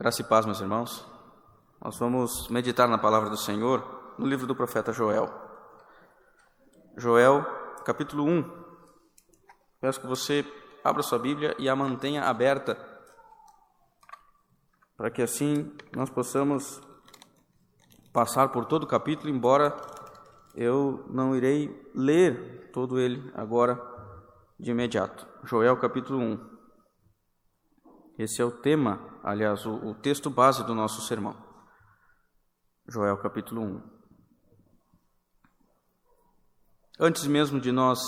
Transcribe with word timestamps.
Graça 0.00 0.22
e 0.22 0.24
paz, 0.24 0.46
meus 0.46 0.62
irmãos. 0.62 1.06
Nós 1.78 1.98
vamos 1.98 2.48
meditar 2.48 2.88
na 2.88 2.96
palavra 2.96 3.28
do 3.28 3.36
Senhor 3.36 4.14
no 4.16 4.26
livro 4.26 4.46
do 4.46 4.56
profeta 4.56 4.94
Joel. 4.94 5.30
Joel, 6.96 7.44
capítulo 7.84 8.24
1. 8.24 8.50
Peço 9.78 10.00
que 10.00 10.06
você 10.06 10.42
abra 10.82 11.02
sua 11.02 11.18
Bíblia 11.18 11.54
e 11.58 11.68
a 11.68 11.76
mantenha 11.76 12.22
aberta, 12.22 12.78
para 14.96 15.10
que 15.10 15.20
assim 15.20 15.70
nós 15.94 16.08
possamos 16.08 16.80
passar 18.10 18.48
por 18.48 18.64
todo 18.64 18.84
o 18.84 18.88
capítulo, 18.88 19.28
embora 19.28 19.76
eu 20.54 21.04
não 21.10 21.36
irei 21.36 21.90
ler 21.94 22.70
todo 22.72 22.98
ele 22.98 23.30
agora 23.34 23.78
de 24.58 24.70
imediato. 24.70 25.28
Joel, 25.44 25.76
capítulo 25.76 26.18
1. 26.18 26.59
Esse 28.20 28.42
é 28.42 28.44
o 28.44 28.50
tema, 28.50 29.00
aliás, 29.24 29.64
o, 29.64 29.72
o 29.76 29.94
texto 29.94 30.28
base 30.28 30.62
do 30.66 30.74
nosso 30.74 31.00
sermão. 31.00 31.34
Joel 32.86 33.16
capítulo 33.16 33.62
1. 33.62 33.82
Antes 37.00 37.26
mesmo 37.26 37.58
de 37.58 37.72
nós 37.72 37.98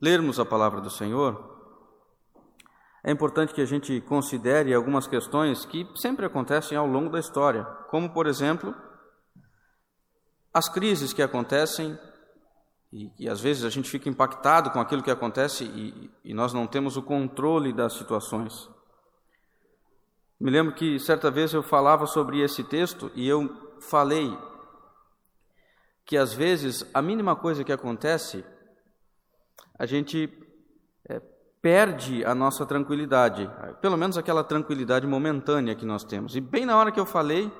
lermos 0.00 0.40
a 0.40 0.44
palavra 0.46 0.80
do 0.80 0.88
Senhor, 0.88 1.54
é 3.04 3.12
importante 3.12 3.52
que 3.52 3.60
a 3.60 3.66
gente 3.66 4.00
considere 4.00 4.72
algumas 4.72 5.06
questões 5.06 5.66
que 5.66 5.86
sempre 5.96 6.24
acontecem 6.24 6.78
ao 6.78 6.86
longo 6.86 7.10
da 7.10 7.20
história, 7.20 7.62
como, 7.90 8.08
por 8.08 8.26
exemplo, 8.26 8.74
as 10.50 10.66
crises 10.66 11.12
que 11.12 11.20
acontecem 11.20 11.98
e, 12.90 13.12
e 13.18 13.28
às 13.28 13.42
vezes 13.42 13.64
a 13.64 13.68
gente 13.68 13.90
fica 13.90 14.08
impactado 14.08 14.70
com 14.70 14.80
aquilo 14.80 15.02
que 15.02 15.10
acontece 15.10 15.64
e, 15.64 16.10
e 16.24 16.32
nós 16.32 16.54
não 16.54 16.66
temos 16.66 16.96
o 16.96 17.02
controle 17.02 17.70
das 17.70 17.92
situações. 17.92 18.72
Me 20.40 20.50
lembro 20.50 20.74
que 20.74 20.98
certa 20.98 21.30
vez 21.30 21.52
eu 21.52 21.62
falava 21.62 22.06
sobre 22.06 22.40
esse 22.40 22.64
texto 22.64 23.10
e 23.14 23.28
eu 23.28 23.48
falei 23.80 24.36
que 26.04 26.16
às 26.16 26.34
vezes 26.34 26.88
a 26.92 27.00
mínima 27.00 27.34
coisa 27.34 27.64
que 27.64 27.72
acontece, 27.72 28.44
a 29.78 29.86
gente 29.86 30.28
é, 31.08 31.20
perde 31.62 32.24
a 32.24 32.34
nossa 32.34 32.66
tranquilidade, 32.66 33.50
pelo 33.80 33.96
menos 33.96 34.18
aquela 34.18 34.44
tranquilidade 34.44 35.06
momentânea 35.06 35.74
que 35.74 35.86
nós 35.86 36.04
temos. 36.04 36.36
E 36.36 36.40
bem 36.40 36.66
na 36.66 36.76
hora 36.76 36.92
que 36.92 37.00
eu 37.00 37.06
falei, 37.06 37.50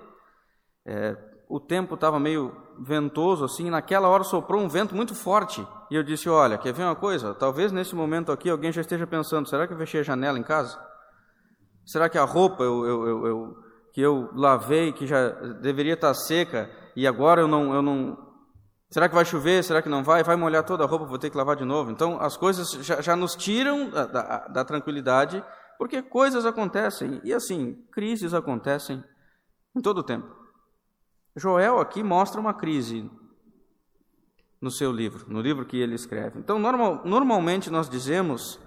é, 0.84 1.16
o 1.48 1.59
tempo 1.59 1.94
estava 1.94 2.19
meio 2.20 2.55
ventoso 2.78 3.44
assim, 3.44 3.70
naquela 3.70 4.09
hora 4.09 4.25
soprou 4.25 4.61
um 4.61 4.69
vento 4.69 4.94
muito 4.94 5.14
forte. 5.14 5.66
E 5.91 5.94
eu 5.94 6.03
disse: 6.03 6.28
Olha, 6.28 6.59
quer 6.59 6.72
ver 6.72 6.83
uma 6.83 6.97
coisa? 6.97 7.34
Talvez 7.34 7.72
nesse 7.72 7.94
momento 7.94 8.33
aqui 8.33 8.50
alguém 8.50 8.72
já 8.72 8.81
esteja 8.81 9.06
pensando: 9.06 9.48
será 9.48 9.66
que 9.66 9.72
eu 9.72 9.78
fechei 9.78 10.00
a 10.00 10.05
janela 10.05 10.38
em 10.38 10.42
casa? 10.42 10.78
Será 11.87 12.09
que 12.09 12.19
a 12.19 12.25
roupa 12.25 12.63
eu, 12.63 12.87
eu, 12.87 13.27
eu, 13.27 13.57
que 13.93 14.01
eu 14.01 14.31
lavei, 14.35 14.93
que 14.93 15.07
já 15.07 15.29
deveria 15.61 15.95
estar 15.95 16.15
seca, 16.15 16.71
e 16.97 17.07
agora 17.07 17.41
eu 17.41 17.49
não, 17.49 17.75
eu 17.75 17.83
não. 17.83 18.19
Será 18.91 19.09
que 19.09 19.15
vai 19.15 19.25
chover? 19.25 19.63
Será 19.63 19.83
que 19.83 19.89
não 19.89 20.03
vai? 20.03 20.23
Vai 20.23 20.37
molhar 20.37 20.65
toda 20.65 20.85
a 20.85 20.87
roupa, 20.87 21.05
vou 21.05 21.19
ter 21.19 21.31
que 21.31 21.37
lavar 21.37 21.57
de 21.57 21.65
novo. 21.65 21.91
Então 21.91 22.21
as 22.21 22.37
coisas 22.37 22.71
já, 22.85 23.01
já 23.01 23.15
nos 23.15 23.35
tiram 23.37 23.91
da, 23.91 24.07
da, 24.07 24.39
da 24.49 24.65
tranquilidade, 24.65 25.45
porque 25.79 26.03
coisas 26.03 26.47
acontecem, 26.47 27.21
e 27.25 27.33
assim, 27.33 27.75
crises 27.93 28.33
acontecem 28.33 29.03
em 29.77 29.81
todo 29.81 29.99
o 29.99 30.05
tempo. 30.05 30.45
Joel 31.37 31.81
aqui 31.81 32.03
mostra 32.03 32.41
uma 32.41 32.55
crise 32.55 33.11
no 34.61 34.71
seu 34.71 34.91
livro, 34.91 35.27
no 35.29 35.41
livro 35.41 35.67
que 35.67 35.77
ele 35.77 35.95
escreve. 35.95 36.39
Então, 36.39 36.59
normal, 36.59 37.03
normalmente 37.05 37.71
nós 37.71 37.89
dizemos 37.89 38.59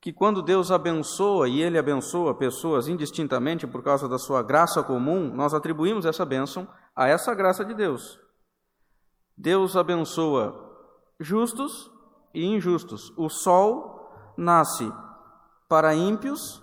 que 0.00 0.12
quando 0.12 0.42
Deus 0.42 0.70
abençoa 0.70 1.48
e 1.48 1.60
Ele 1.60 1.78
abençoa 1.78 2.34
pessoas 2.34 2.88
indistintamente 2.88 3.66
por 3.66 3.82
causa 3.82 4.08
da 4.08 4.18
sua 4.18 4.42
graça 4.42 4.82
comum, 4.82 5.32
nós 5.34 5.52
atribuímos 5.52 6.06
essa 6.06 6.24
bênção 6.24 6.68
a 6.94 7.08
essa 7.08 7.34
graça 7.34 7.64
de 7.64 7.74
Deus. 7.74 8.18
Deus 9.36 9.76
abençoa 9.76 10.64
justos 11.20 11.90
e 12.32 12.44
injustos. 12.44 13.12
O 13.16 13.28
sol 13.28 14.34
nasce 14.36 14.90
para 15.68 15.94
ímpios 15.94 16.62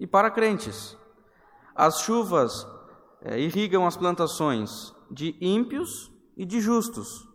e 0.00 0.06
para 0.06 0.30
crentes. 0.30 0.96
As 1.74 2.00
chuvas 2.00 2.66
é, 3.20 3.38
irrigam 3.38 3.86
as 3.86 3.96
plantações 3.96 4.94
de 5.10 5.36
ímpios 5.40 6.10
e 6.36 6.44
de 6.44 6.60
justos. 6.60 7.27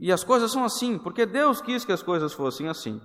E 0.00 0.10
as 0.10 0.24
coisas 0.24 0.50
são 0.50 0.64
assim, 0.64 0.98
porque 0.98 1.26
Deus 1.26 1.60
quis 1.60 1.84
que 1.84 1.92
as 1.92 2.02
coisas 2.02 2.32
fossem 2.32 2.68
assim. 2.68 2.98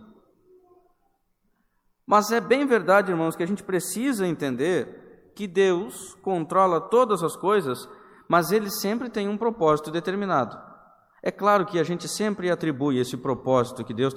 Mas 2.07 2.31
é 2.31 2.39
bem 2.39 2.65
verdade, 2.65 3.11
irmãos, 3.11 3.35
que 3.35 3.43
a 3.43 3.47
gente 3.47 3.63
precisa 3.63 4.25
entender 4.25 5.33
que 5.35 5.45
Deus 5.45 6.15
controla 6.21 6.79
todas 6.79 7.21
as 7.21 7.35
coisas, 7.35 7.89
mas 8.29 8.51
Ele 8.51 8.69
sempre 8.69 9.09
tem 9.09 9.27
um 9.27 9.37
propósito 9.37 9.91
determinado. 9.91 10.57
É 11.21 11.31
claro 11.31 11.65
que 11.65 11.79
a 11.79 11.83
gente 11.83 12.07
sempre 12.07 12.49
atribui 12.49 12.99
esse 12.99 13.17
propósito 13.17 13.83
que 13.83 13.93
Deus 13.93 14.13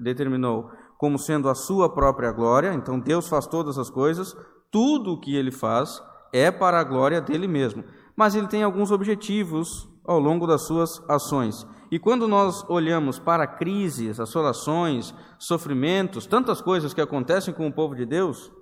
determinou 0.00 0.70
como 0.96 1.18
sendo 1.18 1.48
a 1.50 1.54
sua 1.54 1.92
própria 1.92 2.32
glória, 2.32 2.72
então 2.72 2.98
Deus 2.98 3.28
faz 3.28 3.46
todas 3.46 3.76
as 3.76 3.90
coisas, 3.90 4.34
tudo 4.70 5.12
o 5.12 5.20
que 5.20 5.36
Ele 5.36 5.50
faz 5.50 6.00
é 6.32 6.50
para 6.50 6.80
a 6.80 6.84
glória 6.84 7.20
dele 7.20 7.46
mesmo. 7.46 7.84
Mas 8.16 8.34
Ele 8.34 8.46
tem 8.46 8.62
alguns 8.62 8.90
objetivos 8.90 9.92
ao 10.04 10.18
longo 10.18 10.46
das 10.46 10.66
suas 10.66 11.02
ações. 11.08 11.66
E 11.90 11.98
quando 11.98 12.28
nós 12.28 12.64
olhamos 12.68 13.18
para 13.18 13.46
crises, 13.46 14.20
assolações, 14.20 15.14
sofrimentos, 15.38 16.26
tantas 16.26 16.60
coisas 16.60 16.92
que 16.92 17.00
acontecem 17.00 17.54
com 17.54 17.66
o 17.66 17.72
povo 17.72 17.94
de 17.94 18.04
Deus, 18.04 18.52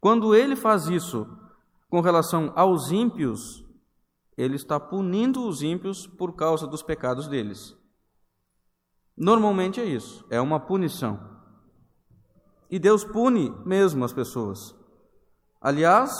quando 0.00 0.34
ele 0.34 0.56
faz 0.56 0.86
isso 0.86 1.26
com 1.88 2.00
relação 2.00 2.52
aos 2.54 2.90
ímpios, 2.90 3.64
ele 4.36 4.56
está 4.56 4.78
punindo 4.78 5.46
os 5.46 5.62
ímpios 5.62 6.06
por 6.06 6.34
causa 6.34 6.66
dos 6.66 6.82
pecados 6.82 7.26
deles. 7.26 7.76
Normalmente 9.16 9.80
é 9.80 9.84
isso, 9.84 10.24
é 10.30 10.40
uma 10.40 10.60
punição. 10.60 11.18
E 12.70 12.78
Deus 12.78 13.04
pune 13.04 13.50
mesmo 13.64 14.04
as 14.04 14.12
pessoas. 14.12 14.74
Aliás, 15.60 16.10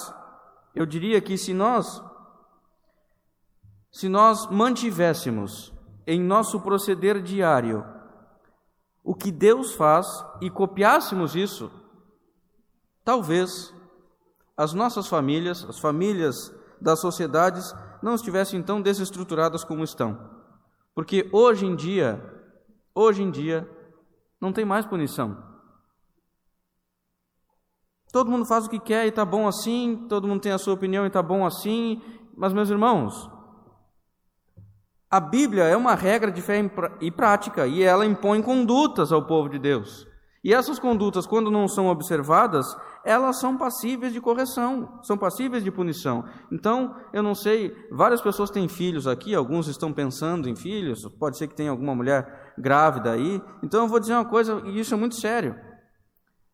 eu 0.75 0.87
diria 0.87 1.21
que 1.21 1.37
se 1.37 1.53
nós 1.53 2.03
se 3.91 4.09
nós 4.09 4.47
mantivéssemos 4.51 5.73
em 6.07 6.21
nosso 6.21 6.61
proceder 6.61 7.23
diário 7.23 7.85
o 9.03 9.15
que 9.15 9.31
Deus 9.31 9.73
faz 9.75 10.07
e 10.41 10.51
copiássemos 10.51 11.35
isso, 11.35 11.71
talvez 13.05 13.73
as 14.57 14.73
nossas 14.73 15.07
famílias, 15.07 15.65
as 15.65 15.79
famílias 15.79 16.53
das 16.81 17.01
sociedades, 17.01 17.75
não 18.03 18.15
estivessem 18.15 18.63
tão 18.63 18.81
desestruturadas 18.81 19.65
como 19.65 19.85
estão. 19.85 20.19
Porque 20.95 21.29
hoje 21.33 21.67
em 21.67 21.77
dia, 21.77 22.23
hoje 22.95 23.23
em 23.23 23.31
dia, 23.31 23.69
não 24.41 24.53
tem 24.53 24.65
mais 24.65 24.87
punição. 24.87 25.37
Todo 28.13 28.31
mundo 28.31 28.47
faz 28.47 28.67
o 28.67 28.71
que 28.71 28.81
quer 28.81 29.05
e 29.05 29.09
está 29.09 29.25
bom 29.25 29.47
assim, 29.47 30.07
todo 30.09 30.27
mundo 30.27 30.41
tem 30.41 30.53
a 30.53 30.59
sua 30.59 30.75
opinião 30.75 31.05
e 31.05 31.09
está 31.09 31.23
bom 31.23 31.45
assim, 31.45 32.03
mas, 32.37 32.53
meus 32.53 32.71
irmãos, 32.71 33.31
a 35.11 35.21
Bíblia 35.21 35.65
é 35.65 35.77
uma 35.77 35.95
regra 35.95 36.33
de 36.33 36.43
fé 36.43 36.59
e 37.01 37.11
prática 37.11 37.67
e 37.67 37.83
ela 37.83 38.05
impõe 38.05 38.43
condutas 38.43 39.13
ao 39.13 39.27
povo 39.27 39.49
de 39.49 39.59
Deus. 39.59 40.07
E 40.43 40.55
essas 40.55 40.79
condutas, 40.79 41.27
quando 41.27 41.51
não 41.51 41.67
são 41.67 41.89
observadas, 41.89 42.67
elas 43.05 43.41
são 43.41 43.57
passíveis 43.57 44.13
de 44.13 44.21
correção, 44.21 45.01
são 45.03 45.19
passíveis 45.19 45.65
de 45.65 45.73
punição. 45.73 46.25
Então, 46.53 46.95
eu 47.13 47.21
não 47.21 47.35
sei, 47.35 47.75
várias 47.91 48.21
pessoas 48.21 48.51
têm 48.51 48.69
filhos 48.69 49.09
aqui, 49.09 49.35
alguns 49.35 49.67
estão 49.67 49.93
pensando 49.93 50.49
em 50.49 50.55
filhos, 50.55 51.05
pode 51.19 51.37
ser 51.37 51.49
que 51.49 51.55
tenha 51.57 51.73
alguma 51.73 51.97
mulher 51.97 52.55
grávida 52.57 53.11
aí. 53.11 53.43
Então, 53.61 53.83
eu 53.83 53.89
vou 53.89 53.99
dizer 53.99 54.15
uma 54.15 54.25
coisa, 54.25 54.63
e 54.67 54.79
isso 54.79 54.95
é 54.95 54.97
muito 54.97 55.17
sério. 55.17 55.57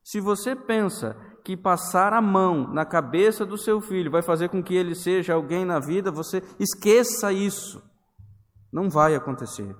Se 0.02 0.20
você 0.20 0.56
pensa 0.56 1.14
que 1.44 1.54
passar 1.54 2.14
a 2.14 2.22
mão 2.22 2.72
na 2.72 2.86
cabeça 2.86 3.44
do 3.44 3.58
seu 3.58 3.80
filho 3.80 4.10
vai 4.10 4.22
fazer 4.22 4.48
com 4.48 4.62
que 4.62 4.74
ele 4.74 4.94
seja 4.94 5.34
alguém 5.34 5.66
na 5.66 5.78
vida, 5.78 6.10
você 6.10 6.42
esqueça 6.58 7.30
isso. 7.30 7.91
Não 8.72 8.88
vai 8.88 9.14
acontecer. 9.14 9.76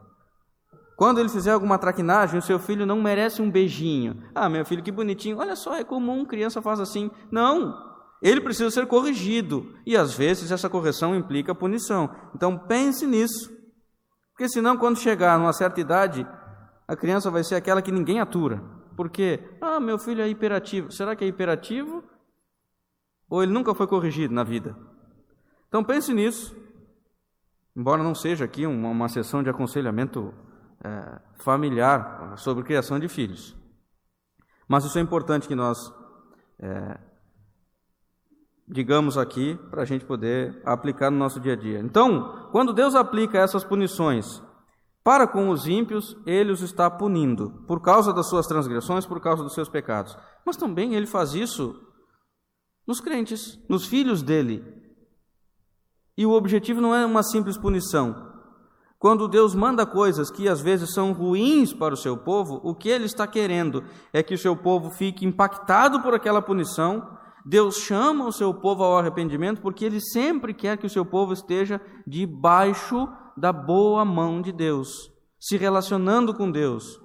Quando 0.96 1.18
ele 1.18 1.28
fizer 1.28 1.52
alguma 1.52 1.78
traquinagem, 1.78 2.38
o 2.38 2.42
seu 2.42 2.58
filho 2.58 2.86
não 2.86 3.00
merece 3.00 3.40
um 3.40 3.50
beijinho. 3.50 4.22
Ah, 4.34 4.48
meu 4.48 4.64
filho, 4.64 4.82
que 4.82 4.92
bonitinho. 4.92 5.38
Olha 5.38 5.56
só, 5.56 5.74
é 5.74 5.82
comum, 5.82 6.24
criança 6.24 6.60
faz 6.60 6.78
assim. 6.78 7.10
Não. 7.30 7.74
Ele 8.22 8.40
precisa 8.40 8.70
ser 8.70 8.86
corrigido. 8.86 9.74
E 9.84 9.96
às 9.96 10.14
vezes 10.14 10.52
essa 10.52 10.68
correção 10.68 11.16
implica 11.16 11.54
punição. 11.54 12.08
Então 12.34 12.56
pense 12.56 13.06
nisso. 13.06 13.50
Porque 14.30 14.48
senão, 14.48 14.76
quando 14.76 14.98
chegar 14.98 15.38
numa 15.38 15.52
certa 15.52 15.80
idade, 15.80 16.26
a 16.86 16.94
criança 16.94 17.30
vai 17.30 17.42
ser 17.42 17.56
aquela 17.56 17.82
que 17.82 17.90
ninguém 17.90 18.20
atura. 18.20 18.62
Porque, 18.96 19.40
ah, 19.60 19.80
meu 19.80 19.98
filho 19.98 20.22
é 20.22 20.28
hiperativo. 20.28 20.92
Será 20.92 21.16
que 21.16 21.24
é 21.24 21.26
hiperativo? 21.26 22.04
Ou 23.28 23.42
ele 23.42 23.52
nunca 23.52 23.74
foi 23.74 23.86
corrigido 23.86 24.32
na 24.32 24.44
vida? 24.44 24.76
Então 25.66 25.82
pense 25.82 26.12
nisso. 26.12 26.54
Embora 27.76 28.02
não 28.02 28.14
seja 28.14 28.44
aqui 28.44 28.66
uma, 28.66 28.88
uma 28.88 29.08
sessão 29.08 29.42
de 29.42 29.50
aconselhamento 29.50 30.34
é, 30.84 31.20
familiar 31.42 32.34
sobre 32.36 32.64
criação 32.64 32.98
de 32.98 33.08
filhos. 33.08 33.56
Mas 34.68 34.84
isso 34.84 34.98
é 34.98 35.00
importante 35.00 35.48
que 35.48 35.54
nós 35.54 35.92
é, 36.58 36.98
digamos 38.72 39.18
aqui, 39.18 39.58
para 39.70 39.82
a 39.82 39.84
gente 39.84 40.04
poder 40.04 40.60
aplicar 40.64 41.10
no 41.10 41.18
nosso 41.18 41.38
dia 41.38 41.52
a 41.52 41.56
dia. 41.56 41.78
Então, 41.80 42.48
quando 42.50 42.72
Deus 42.72 42.94
aplica 42.94 43.38
essas 43.38 43.62
punições 43.62 44.42
para 45.04 45.26
com 45.26 45.50
os 45.50 45.66
ímpios, 45.66 46.16
ele 46.24 46.52
os 46.52 46.62
está 46.62 46.90
punindo 46.90 47.64
por 47.66 47.82
causa 47.82 48.12
das 48.12 48.28
suas 48.28 48.46
transgressões, 48.46 49.04
por 49.04 49.20
causa 49.20 49.42
dos 49.42 49.54
seus 49.54 49.68
pecados. 49.68 50.16
Mas 50.46 50.56
também 50.56 50.94
ele 50.94 51.06
faz 51.06 51.34
isso 51.34 51.78
nos 52.86 53.00
crentes, 53.00 53.58
nos 53.68 53.86
filhos 53.86 54.22
dele. 54.22 54.81
E 56.16 56.26
o 56.26 56.32
objetivo 56.32 56.80
não 56.80 56.94
é 56.94 57.04
uma 57.06 57.22
simples 57.22 57.56
punição. 57.56 58.32
Quando 59.02 59.26
Deus 59.26 59.52
manda 59.52 59.84
coisas 59.84 60.30
que 60.30 60.48
às 60.48 60.60
vezes 60.60 60.94
são 60.94 61.12
ruins 61.12 61.72
para 61.72 61.92
o 61.92 61.96
seu 61.96 62.16
povo, 62.16 62.60
o 62.62 62.72
que 62.72 62.88
ele 62.88 63.06
está 63.06 63.26
querendo 63.26 63.82
é 64.12 64.22
que 64.22 64.34
o 64.34 64.38
seu 64.38 64.56
povo 64.56 64.90
fique 64.90 65.26
impactado 65.26 66.00
por 66.00 66.14
aquela 66.14 66.40
punição. 66.40 67.18
Deus 67.44 67.78
chama 67.78 68.24
o 68.24 68.30
seu 68.30 68.54
povo 68.54 68.84
ao 68.84 68.96
arrependimento 68.96 69.60
porque 69.60 69.84
ele 69.84 70.00
sempre 70.00 70.54
quer 70.54 70.78
que 70.78 70.86
o 70.86 70.90
seu 70.90 71.04
povo 71.04 71.32
esteja 71.32 71.80
debaixo 72.06 73.08
da 73.36 73.52
boa 73.52 74.04
mão 74.04 74.40
de 74.40 74.52
Deus, 74.52 75.10
se 75.40 75.56
relacionando 75.56 76.32
com 76.32 76.48
Deus. 76.48 77.01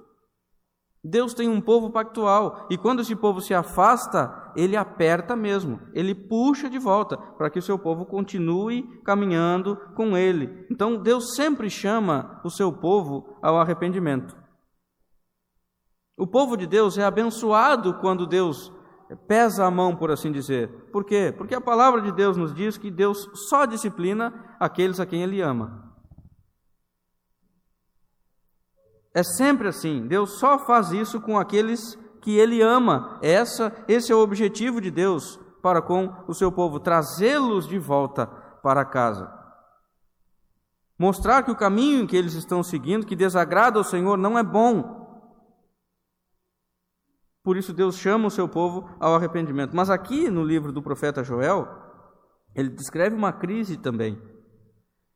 Deus 1.09 1.33
tem 1.33 1.47
um 1.47 1.61
povo 1.61 1.89
pactual 1.89 2.67
e 2.69 2.77
quando 2.77 3.01
esse 3.01 3.15
povo 3.15 3.39
se 3.39 3.53
afasta, 3.53 4.51
ele 4.57 4.75
aperta 4.75 5.37
mesmo, 5.37 5.79
ele 5.93 6.13
puxa 6.13 6.69
de 6.69 6.77
volta 6.77 7.15
para 7.17 7.49
que 7.49 7.59
o 7.59 7.61
seu 7.61 7.79
povo 7.79 8.05
continue 8.05 8.83
caminhando 9.05 9.77
com 9.95 10.17
ele. 10.17 10.65
Então 10.69 11.01
Deus 11.01 11.33
sempre 11.33 11.69
chama 11.69 12.41
o 12.43 12.49
seu 12.49 12.73
povo 12.73 13.37
ao 13.41 13.57
arrependimento. 13.57 14.35
O 16.17 16.27
povo 16.27 16.57
de 16.57 16.67
Deus 16.67 16.97
é 16.97 17.05
abençoado 17.05 17.93
quando 18.01 18.27
Deus 18.27 18.73
pesa 19.27 19.65
a 19.65 19.71
mão, 19.71 19.95
por 19.95 20.11
assim 20.11 20.31
dizer. 20.31 20.67
Por 20.91 21.05
quê? 21.05 21.33
Porque 21.37 21.55
a 21.55 21.61
palavra 21.61 22.01
de 22.01 22.11
Deus 22.11 22.35
nos 22.35 22.53
diz 22.53 22.77
que 22.77 22.91
Deus 22.91 23.29
só 23.47 23.65
disciplina 23.65 24.57
aqueles 24.59 24.99
a 24.99 25.05
quem 25.05 25.23
ele 25.23 25.39
ama. 25.39 25.86
É 29.17 29.23
sempre 29.23 29.67
assim. 29.67 30.05
Deus 30.05 30.37
só 30.37 30.59
faz 30.59 30.91
isso 30.91 31.19
com 31.19 31.39
aqueles 31.39 31.97
que 32.21 32.37
Ele 32.37 32.61
ama. 32.61 33.17
Essa, 33.19 33.73
esse 33.87 34.11
é 34.11 34.15
o 34.15 34.19
objetivo 34.19 34.79
de 34.79 34.91
Deus 34.91 35.39
para 35.59 35.81
com 35.81 36.13
o 36.27 36.35
seu 36.35 36.51
povo, 36.51 36.79
trazê-los 36.79 37.67
de 37.67 37.79
volta 37.79 38.27
para 38.27 38.85
casa. 38.85 39.27
Mostrar 40.99 41.41
que 41.41 41.49
o 41.49 41.55
caminho 41.55 42.05
que 42.05 42.15
eles 42.15 42.35
estão 42.35 42.61
seguindo, 42.61 43.07
que 43.07 43.15
desagrada 43.15 43.79
ao 43.79 43.83
Senhor, 43.83 44.17
não 44.19 44.37
é 44.37 44.43
bom. 44.43 45.25
Por 47.43 47.57
isso 47.57 47.73
Deus 47.73 47.97
chama 47.97 48.27
o 48.27 48.31
seu 48.31 48.47
povo 48.47 48.87
ao 48.99 49.15
arrependimento. 49.15 49.75
Mas 49.75 49.89
aqui 49.89 50.29
no 50.29 50.43
livro 50.43 50.71
do 50.71 50.83
profeta 50.83 51.23
Joel, 51.23 51.67
ele 52.53 52.69
descreve 52.69 53.15
uma 53.15 53.33
crise 53.33 53.77
também. 53.77 54.21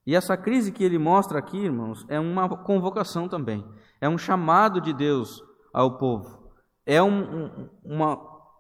E 0.06 0.16
essa 0.16 0.36
crise 0.36 0.72
que 0.72 0.84
ele 0.84 0.98
mostra 0.98 1.40
aqui, 1.40 1.58
irmãos, 1.58 2.06
é 2.10 2.20
uma 2.20 2.50
convocação 2.50 3.28
também. 3.28 3.64
É 4.00 4.10
um 4.10 4.18
chamado 4.18 4.82
de 4.82 4.94
Deus 4.94 5.44
ao 5.74 5.98
povo. 5.98 6.52
É 6.86 7.02
um, 7.02 7.46
um, 7.46 7.70
uma 7.86 8.20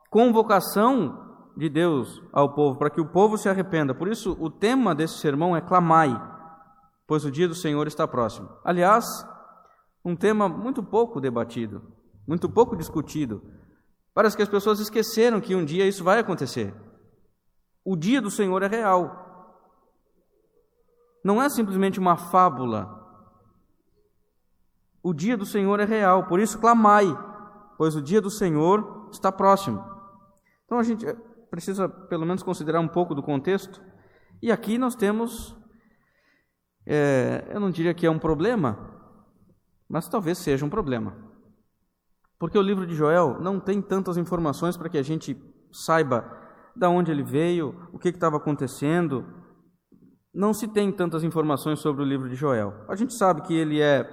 convocação 0.09 1.31
de 1.57 1.67
Deus 1.67 2.21
ao 2.31 2.53
povo, 2.53 2.77
para 2.77 2.89
que 2.89 3.01
o 3.01 3.09
povo 3.09 3.37
se 3.37 3.49
arrependa. 3.49 3.93
Por 3.93 4.07
isso, 4.07 4.37
o 4.39 4.49
tema 4.49 4.93
desse 4.93 5.17
sermão 5.17 5.55
é 5.55 5.61
clamai, 5.61 6.09
pois 7.07 7.25
o 7.25 7.31
dia 7.31 7.47
do 7.47 7.55
Senhor 7.55 7.87
está 7.87 8.07
próximo. 8.07 8.49
Aliás, 8.63 9.05
um 10.05 10.15
tema 10.15 10.47
muito 10.47 10.83
pouco 10.83 11.19
debatido, 11.19 11.81
muito 12.27 12.49
pouco 12.49 12.75
discutido. 12.75 13.41
Parece 14.13 14.35
que 14.35 14.43
as 14.43 14.49
pessoas 14.49 14.79
esqueceram 14.79 15.41
que 15.41 15.55
um 15.55 15.65
dia 15.65 15.87
isso 15.87 16.03
vai 16.03 16.19
acontecer. 16.19 16.73
O 17.83 17.95
dia 17.95 18.21
do 18.21 18.29
Senhor 18.29 18.61
é 18.61 18.67
real 18.67 19.30
não 21.23 21.41
é 21.41 21.49
simplesmente 21.49 21.99
uma 21.99 22.17
fábula. 22.17 22.99
O 25.03 25.13
dia 25.13 25.35
do 25.35 25.45
Senhor 25.45 25.79
é 25.79 25.85
real, 25.85 26.27
por 26.27 26.39
isso 26.39 26.59
clamai, 26.59 27.07
pois 27.77 27.95
o 27.95 28.01
dia 28.01 28.21
do 28.21 28.29
Senhor 28.29 29.09
está 29.11 29.31
próximo. 29.31 29.83
Então 30.65 30.79
a 30.79 30.83
gente 30.83 31.05
precisa 31.49 31.89
pelo 31.89 32.25
menos 32.25 32.43
considerar 32.43 32.79
um 32.79 32.87
pouco 32.87 33.13
do 33.13 33.23
contexto. 33.23 33.81
E 34.41 34.51
aqui 34.51 34.77
nós 34.77 34.95
temos, 34.95 35.55
é, 36.85 37.47
eu 37.49 37.59
não 37.59 37.69
diria 37.69 37.93
que 37.93 38.05
é 38.05 38.09
um 38.11 38.19
problema, 38.19 38.77
mas 39.87 40.07
talvez 40.07 40.37
seja 40.37 40.65
um 40.65 40.69
problema. 40.69 41.29
Porque 42.39 42.57
o 42.57 42.61
livro 42.61 42.87
de 42.87 42.95
Joel 42.95 43.39
não 43.39 43.59
tem 43.59 43.81
tantas 43.81 44.17
informações 44.17 44.77
para 44.77 44.89
que 44.89 44.97
a 44.97 45.03
gente 45.03 45.39
saiba 45.71 46.39
de 46.75 46.87
onde 46.87 47.11
ele 47.11 47.23
veio, 47.23 47.87
o 47.91 47.99
que 47.99 48.09
estava 48.09 48.37
acontecendo, 48.37 49.40
não 50.33 50.53
se 50.53 50.67
tem 50.67 50.91
tantas 50.91 51.23
informações 51.23 51.79
sobre 51.79 52.01
o 52.01 52.05
livro 52.05 52.29
de 52.29 52.35
Joel. 52.35 52.73
A 52.87 52.95
gente 52.95 53.13
sabe 53.13 53.41
que 53.41 53.53
ele 53.53 53.81
é, 53.81 54.07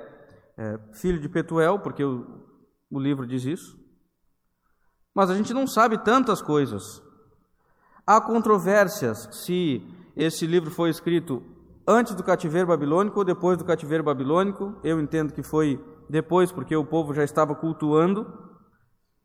é 0.56 0.78
filho 0.92 1.20
de 1.20 1.28
Petuel, 1.28 1.78
porque 1.78 2.02
o, 2.02 2.26
o 2.90 2.98
livro 2.98 3.26
diz 3.26 3.44
isso, 3.44 3.78
mas 5.14 5.30
a 5.30 5.34
gente 5.34 5.54
não 5.54 5.66
sabe 5.66 5.98
tantas 5.98 6.42
coisas. 6.42 7.02
Há 8.06 8.20
controvérsias 8.20 9.28
se 9.32 9.82
esse 10.16 10.46
livro 10.46 10.70
foi 10.70 10.90
escrito 10.90 11.42
antes 11.86 12.14
do 12.14 12.22
cativeiro 12.22 12.68
babilônico 12.68 13.18
ou 13.18 13.24
depois 13.24 13.56
do 13.56 13.64
cativeiro 13.64 14.04
babilônico. 14.04 14.74
Eu 14.82 15.00
entendo 15.00 15.32
que 15.32 15.42
foi 15.42 15.82
depois, 16.08 16.50
porque 16.50 16.74
o 16.74 16.84
povo 16.84 17.14
já 17.14 17.22
estava 17.22 17.54
cultuando, 17.54 18.26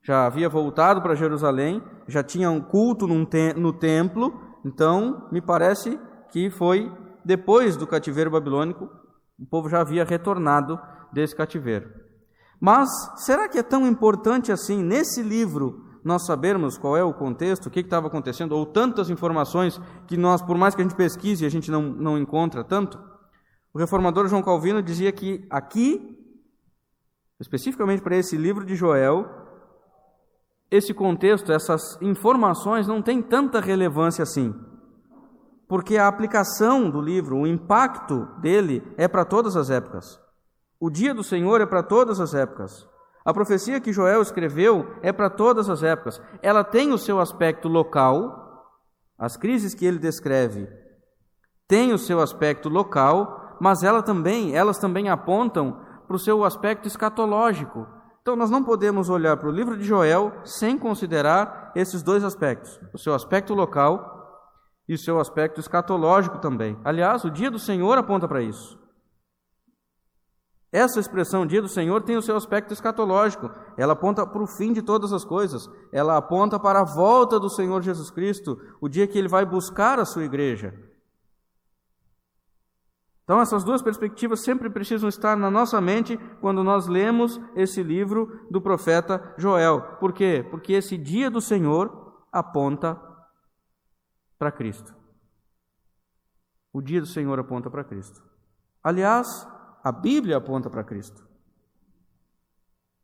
já 0.01 0.25
havia 0.25 0.49
voltado 0.49 1.01
para 1.01 1.15
Jerusalém, 1.15 1.81
já 2.07 2.21
tinha 2.21 2.51
um 2.51 2.61
culto 2.61 3.07
no 3.07 3.73
templo, 3.73 4.33
então 4.65 5.27
me 5.31 5.41
parece 5.41 5.99
que 6.33 6.49
foi 6.49 6.91
depois 7.23 7.77
do 7.77 7.85
cativeiro 7.85 8.31
babilônico, 8.31 8.89
o 9.39 9.45
povo 9.45 9.69
já 9.69 9.81
havia 9.81 10.03
retornado 10.03 10.79
desse 11.11 11.35
cativeiro. 11.35 11.87
Mas 12.59 12.89
será 13.17 13.47
que 13.47 13.59
é 13.59 13.63
tão 13.63 13.87
importante 13.87 14.51
assim 14.51 14.81
nesse 14.81 15.21
livro 15.21 15.85
nós 16.03 16.25
sabermos 16.25 16.75
qual 16.75 16.97
é 16.97 17.03
o 17.03 17.13
contexto, 17.13 17.67
o 17.67 17.69
que 17.69 17.81
estava 17.81 18.07
acontecendo, 18.07 18.53
ou 18.53 18.65
tantas 18.65 19.11
informações 19.11 19.79
que 20.07 20.17
nós, 20.17 20.41
por 20.41 20.57
mais 20.57 20.73
que 20.73 20.81
a 20.81 20.83
gente 20.83 20.97
pesquise, 20.97 21.45
a 21.45 21.49
gente 21.49 21.69
não, 21.69 21.83
não 21.83 22.17
encontra 22.17 22.63
tanto? 22.63 22.99
O 23.71 23.77
reformador 23.77 24.27
João 24.27 24.41
Calvino 24.41 24.81
dizia 24.81 25.11
que 25.11 25.45
aqui, 25.51 26.17
especificamente 27.39 28.01
para 28.01 28.17
esse 28.17 28.35
livro 28.35 28.65
de 28.65 28.75
Joel, 28.75 29.29
esse 30.69 30.95
contexto, 30.95 31.51
essas 31.51 32.01
informações 32.01 32.87
não 32.87 33.03
têm 33.03 33.21
tanta 33.21 33.61
relevância 33.61 34.23
assim 34.23 34.72
porque 35.73 35.97
a 35.97 36.07
aplicação 36.07 36.87
do 36.87 37.01
livro, 37.01 37.35
o 37.35 37.47
impacto 37.47 38.27
dele 38.37 38.83
é 38.95 39.07
para 39.07 39.25
todas 39.25 39.55
as 39.55 39.71
épocas. 39.71 40.19
O 40.79 40.87
dia 40.87 41.15
do 41.15 41.23
Senhor 41.23 41.61
é 41.61 41.65
para 41.65 41.81
todas 41.81 42.19
as 42.19 42.35
épocas. 42.35 42.87
A 43.25 43.33
profecia 43.33 43.81
que 43.81 43.91
Joel 43.91 44.21
escreveu 44.21 44.85
é 45.01 45.11
para 45.11 45.31
todas 45.31 45.71
as 45.71 45.81
épocas. 45.81 46.21
Ela 46.43 46.63
tem 46.63 46.93
o 46.93 46.97
seu 46.99 47.19
aspecto 47.19 47.67
local, 47.67 48.67
as 49.17 49.35
crises 49.35 49.73
que 49.73 49.83
ele 49.83 49.97
descreve 49.97 50.69
têm 51.67 51.91
o 51.91 51.97
seu 51.97 52.21
aspecto 52.21 52.69
local, 52.69 53.57
mas 53.59 53.81
ela 53.81 54.03
também, 54.03 54.55
elas 54.55 54.77
também 54.77 55.09
apontam 55.09 55.79
para 56.05 56.15
o 56.15 56.19
seu 56.19 56.43
aspecto 56.43 56.87
escatológico. 56.87 57.87
Então 58.21 58.35
nós 58.35 58.51
não 58.51 58.63
podemos 58.63 59.09
olhar 59.09 59.37
para 59.37 59.49
o 59.49 59.51
livro 59.51 59.75
de 59.75 59.83
Joel 59.83 60.33
sem 60.45 60.77
considerar 60.77 61.71
esses 61.75 62.03
dois 62.03 62.23
aspectos: 62.23 62.79
o 62.93 62.99
seu 62.99 63.15
aspecto 63.15 63.55
local 63.55 64.12
e 64.93 64.97
seu 64.97 65.19
aspecto 65.19 65.59
escatológico 65.59 66.39
também. 66.39 66.77
Aliás, 66.83 67.23
o 67.23 67.31
dia 67.31 67.49
do 67.49 67.59
Senhor 67.59 67.97
aponta 67.97 68.27
para 68.27 68.41
isso. 68.41 68.81
Essa 70.71 70.99
expressão 70.99 71.45
dia 71.45 71.61
do 71.61 71.67
Senhor 71.67 72.01
tem 72.01 72.17
o 72.17 72.21
seu 72.21 72.35
aspecto 72.35 72.73
escatológico. 72.73 73.51
Ela 73.77 73.93
aponta 73.93 74.25
para 74.25 74.41
o 74.41 74.47
fim 74.47 74.73
de 74.73 74.81
todas 74.81 75.13
as 75.13 75.23
coisas. 75.23 75.69
Ela 75.91 76.17
aponta 76.17 76.59
para 76.59 76.81
a 76.81 76.83
volta 76.83 77.39
do 77.39 77.47
Senhor 77.47 77.79
Jesus 77.83 78.09
Cristo, 78.09 78.59
o 78.81 78.89
dia 78.89 79.05
que 79.05 79.17
ele 79.17 79.27
vai 79.27 79.45
buscar 79.45 79.99
a 79.99 80.05
sua 80.05 80.23
igreja. 80.23 80.73
Então, 83.23 83.39
essas 83.39 83.63
duas 83.63 83.83
perspectivas 83.83 84.41
sempre 84.41 84.67
precisam 84.67 85.07
estar 85.07 85.37
na 85.37 85.51
nossa 85.51 85.79
mente 85.79 86.17
quando 86.41 86.63
nós 86.63 86.87
lemos 86.87 87.39
esse 87.55 87.83
livro 87.83 88.41
do 88.49 88.59
profeta 88.59 89.33
Joel. 89.37 89.79
Por 89.99 90.11
quê? 90.11 90.43
Porque 90.49 90.73
esse 90.73 90.97
dia 90.97 91.29
do 91.29 91.39
Senhor 91.39 92.25
aponta 92.31 92.99
para 94.43 94.51
Cristo. 94.51 94.93
O 96.73 96.81
dia 96.81 96.99
do 96.99 97.07
Senhor 97.07 97.39
aponta 97.39 97.69
para 97.69 97.83
Cristo. 97.83 98.21
Aliás, 98.83 99.47
a 99.81 99.89
Bíblia 99.89 100.35
aponta 100.35 100.69
para 100.69 100.83
Cristo. 100.83 101.25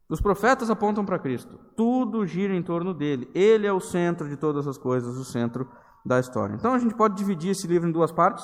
Os 0.10 0.20
profetas 0.20 0.70
apontam 0.70 1.06
para 1.06 1.18
Cristo. 1.18 1.58
Tudo 1.78 2.26
gira 2.26 2.54
em 2.54 2.62
torno 2.62 2.94
dele. 2.94 3.32
Ele 3.34 3.66
é 3.66 3.72
o 3.72 3.80
centro 3.80 4.28
de 4.28 4.36
todas 4.36 4.68
as 4.68 4.78
coisas, 4.78 5.16
o 5.16 5.24
centro 5.24 5.72
da 6.06 6.20
história. 6.20 6.56
Então 6.56 6.74
a 6.74 6.80
gente 6.80 6.94
pode 6.94 7.16
dividir 7.16 7.52
esse 7.52 7.68
livro 7.68 7.88
em 7.88 7.92
duas 7.92 8.12
partes. 8.12 8.44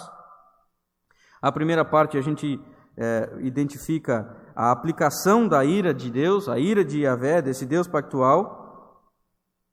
A 1.41 1.51
primeira 1.51 1.83
parte 1.83 2.17
a 2.17 2.21
gente 2.21 2.61
é, 2.95 3.35
identifica 3.39 4.37
a 4.55 4.71
aplicação 4.71 5.49
da 5.49 5.65
ira 5.65 5.93
de 5.93 6.09
Deus, 6.09 6.47
a 6.47 6.57
ira 6.57 6.85
de 6.85 7.01
Yahvé, 7.01 7.41
desse 7.41 7.65
Deus 7.65 7.89
pactual, 7.89 9.11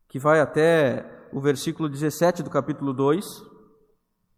que 0.09 0.19
vai 0.19 0.41
até 0.41 1.22
o 1.33 1.41
versículo 1.41 1.89
17 1.89 2.43
do 2.43 2.51
capítulo 2.51 2.93
2. 2.93 3.25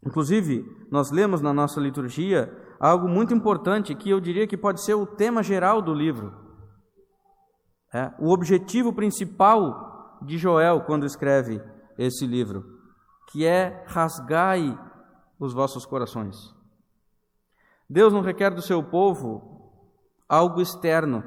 Inclusive, 0.07 0.65
nós 0.91 1.11
lemos 1.11 1.41
na 1.41 1.53
nossa 1.53 1.81
liturgia 1.81 2.53
algo 2.79 3.09
muito 3.09 3.35
importante 3.35 3.95
que 3.95 4.11
eu 4.11 4.21
diria 4.21 4.47
que 4.47 4.57
pode 4.57 4.85
ser 4.85 4.95
o 4.95 5.07
tema 5.07 5.43
geral 5.43 5.83
do 5.83 5.93
livro. 5.93 6.33
É, 7.93 8.13
o 8.19 8.31
objetivo 8.31 8.93
principal 8.93 10.19
de 10.23 10.37
Joel 10.39 10.83
quando 10.83 11.07
escreve 11.07 11.63
esse 11.97 12.27
livro, 12.27 12.65
que 13.31 13.47
é 13.47 13.85
rasgai 13.87 14.79
os 15.39 15.53
vossos 15.53 15.87
corações. 15.87 16.55
Deus 17.89 18.13
não 18.13 18.21
requer 18.21 18.51
do 18.51 18.63
seu 18.63 18.83
povo 18.83 19.73
algo 20.29 20.61
externo. 20.61 21.23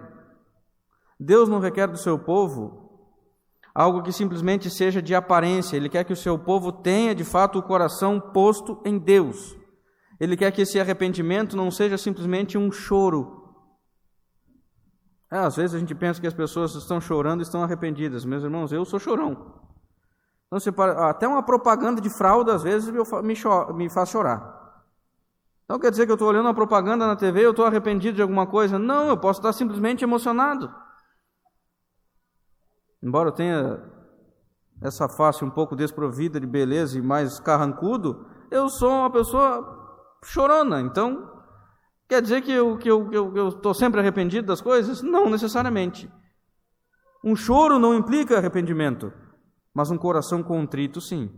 Deus 1.20 1.48
não 1.48 1.60
requer 1.60 1.88
do 1.88 1.98
seu 1.98 2.20
povo 2.20 2.87
algo 3.78 4.02
que 4.02 4.12
simplesmente 4.12 4.72
seja 4.72 5.04
de 5.04 5.14
aparência. 5.14 5.78
Ele 5.78 5.88
quer 5.88 6.04
que 6.04 6.12
o 6.12 6.16
seu 6.16 6.40
povo 6.40 6.72
tenha 6.72 7.14
de 7.14 7.24
fato 7.24 7.60
o 7.60 7.62
coração 7.64 8.20
posto 8.20 8.82
em 8.84 8.98
Deus. 8.98 9.56
Ele 10.20 10.36
quer 10.36 10.52
que 10.52 10.64
esse 10.64 10.80
arrependimento 10.80 11.56
não 11.56 11.70
seja 11.70 11.96
simplesmente 11.96 12.58
um 12.58 12.72
choro. 12.72 13.54
É, 15.32 15.38
às 15.38 15.58
vezes 15.58 15.76
a 15.76 15.80
gente 15.80 15.94
pensa 15.94 16.20
que 16.20 16.26
as 16.26 16.34
pessoas 16.34 16.74
estão 16.74 17.00
chorando 17.00 17.42
e 17.42 17.44
estão 17.44 17.62
arrependidas. 17.62 18.26
Meus 18.26 18.44
irmãos, 18.44 18.72
eu 18.72 18.84
sou 18.84 18.98
chorão. 18.98 19.62
Então, 20.48 20.84
até 21.08 21.28
uma 21.28 21.44
propaganda 21.44 22.02
de 22.02 22.10
fralda, 22.10 22.56
às 22.56 22.64
vezes, 22.64 22.90
me, 22.90 23.36
me 23.76 23.90
faz 23.92 24.10
chorar. 24.10 24.58
Então 25.66 25.78
quer 25.78 25.92
dizer 25.92 26.06
que 26.08 26.12
eu 26.12 26.16
estou 26.16 26.30
olhando 26.30 26.46
uma 26.46 26.54
propaganda 26.54 27.06
na 27.06 27.16
TV 27.16 27.42
e 27.42 27.44
eu 27.44 27.52
estou 27.52 27.66
arrependido 27.66 28.16
de 28.16 28.22
alguma 28.24 28.48
coisa? 28.48 28.80
Não, 28.80 29.10
eu 29.10 29.18
posso 29.18 29.40
estar 29.40 29.54
simplesmente 29.54 30.04
emocionado. 30.04 30.74
Embora 33.02 33.30
eu 33.30 33.34
tenha 33.34 33.80
essa 34.82 35.08
face 35.10 35.44
um 35.44 35.50
pouco 35.50 35.76
desprovida 35.76 36.40
de 36.40 36.48
beleza 36.48 36.98
e 36.98 37.02
mais 37.02 37.40
carrancudo, 37.40 38.26
eu 38.52 38.70
sou 38.70 38.90
uma 38.90 39.12
pessoa 39.12 39.76
chorona. 40.24 40.82
Então, 40.82 41.30
quer 42.08 42.22
dizer 42.22 42.42
que 42.42 42.52
eu 42.52 42.78
estou 42.78 42.80
que 42.80 42.90
eu, 42.90 43.32
que 43.32 43.40
eu, 43.40 43.60
eu 43.64 43.74
sempre 43.74 44.00
arrependido 44.00 44.48
das 44.48 44.62
coisas? 44.62 45.02
Não 45.02 45.30
necessariamente. 45.30 46.12
Um 47.24 47.36
choro 47.36 47.80
não 47.80 47.96
implica 47.96 48.38
arrependimento, 48.38 49.12
mas 49.74 49.92
um 49.92 49.98
coração 49.98 50.44
contrito, 50.44 51.02
sim. 51.02 51.30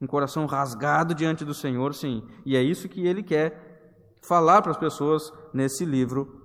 Um 0.00 0.06
coração 0.06 0.46
rasgado 0.46 1.14
diante 1.14 1.44
do 1.44 1.54
Senhor, 1.54 1.94
sim. 1.94 2.22
E 2.44 2.56
é 2.56 2.62
isso 2.62 2.88
que 2.88 3.06
ele 3.06 3.22
quer 3.22 4.16
falar 4.22 4.60
para 4.60 4.72
as 4.72 4.78
pessoas 4.78 5.32
nesse 5.54 5.84
livro 5.84 6.42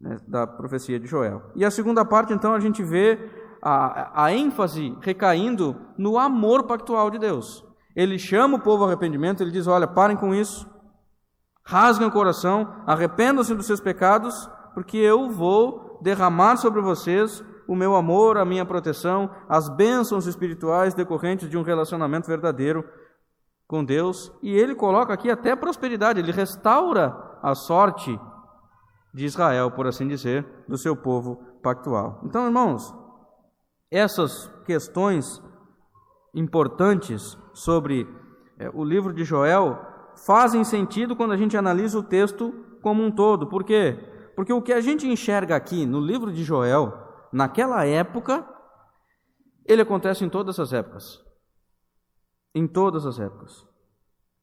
né, 0.00 0.18
da 0.26 0.46
profecia 0.46 0.98
de 0.98 1.06
Joel. 1.06 1.42
E 1.54 1.64
a 1.64 1.70
segunda 1.70 2.04
parte, 2.04 2.32
então, 2.32 2.54
a 2.54 2.60
gente 2.60 2.82
vê 2.82 3.18
a, 3.62 4.24
a 4.24 4.32
ênfase 4.32 4.96
recaindo 5.00 5.76
no 5.96 6.18
amor 6.18 6.64
pactual 6.64 7.10
de 7.10 7.18
Deus. 7.18 7.64
Ele 7.94 8.18
chama 8.18 8.56
o 8.56 8.60
povo 8.60 8.82
ao 8.82 8.88
arrependimento, 8.88 9.42
ele 9.42 9.52
diz: 9.52 9.66
Olha, 9.66 9.86
parem 9.86 10.16
com 10.16 10.34
isso, 10.34 10.68
rasguem 11.64 12.08
o 12.08 12.12
coração, 12.12 12.82
arrependam-se 12.86 13.54
dos 13.54 13.66
seus 13.66 13.80
pecados, 13.80 14.50
porque 14.74 14.96
eu 14.96 15.30
vou 15.30 16.00
derramar 16.02 16.56
sobre 16.56 16.80
vocês 16.80 17.44
o 17.68 17.76
meu 17.76 17.94
amor, 17.94 18.36
a 18.36 18.44
minha 18.44 18.66
proteção, 18.66 19.30
as 19.48 19.68
bênçãos 19.68 20.26
espirituais 20.26 20.94
decorrentes 20.94 21.48
de 21.48 21.56
um 21.56 21.62
relacionamento 21.62 22.26
verdadeiro 22.26 22.84
com 23.68 23.84
Deus, 23.84 24.32
e 24.42 24.50
ele 24.50 24.74
coloca 24.74 25.14
aqui 25.14 25.30
até 25.30 25.54
prosperidade, 25.54 26.18
ele 26.18 26.32
restaura 26.32 27.16
a 27.42 27.54
sorte 27.54 28.18
de 29.14 29.24
Israel, 29.24 29.70
por 29.70 29.86
assim 29.86 30.08
dizer, 30.08 30.46
do 30.68 30.76
seu 30.76 30.96
povo 30.96 31.36
pactual. 31.62 32.20
Então, 32.24 32.44
irmãos, 32.44 32.94
essas 33.92 34.50
questões 34.64 35.42
importantes 36.34 37.36
sobre 37.52 38.08
é, 38.58 38.70
o 38.72 38.82
livro 38.82 39.12
de 39.12 39.22
Joel 39.24 39.78
fazem 40.24 40.64
sentido 40.64 41.14
quando 41.14 41.32
a 41.32 41.36
gente 41.36 41.56
analisa 41.56 41.98
o 41.98 42.02
texto 42.02 42.52
como 42.82 43.04
um 43.04 43.10
todo. 43.10 43.46
Por 43.46 43.62
quê? 43.62 43.98
Porque 44.34 44.52
o 44.52 44.62
que 44.62 44.72
a 44.72 44.80
gente 44.80 45.06
enxerga 45.06 45.54
aqui 45.54 45.84
no 45.84 46.00
livro 46.00 46.32
de 46.32 46.42
Joel, 46.42 46.92
naquela 47.32 47.84
época, 47.84 48.44
ele 49.64 49.82
acontece 49.82 50.24
em 50.24 50.28
todas 50.28 50.58
as 50.58 50.72
épocas 50.72 51.22
em 52.54 52.66
todas 52.66 53.06
as 53.06 53.18
épocas. 53.18 53.66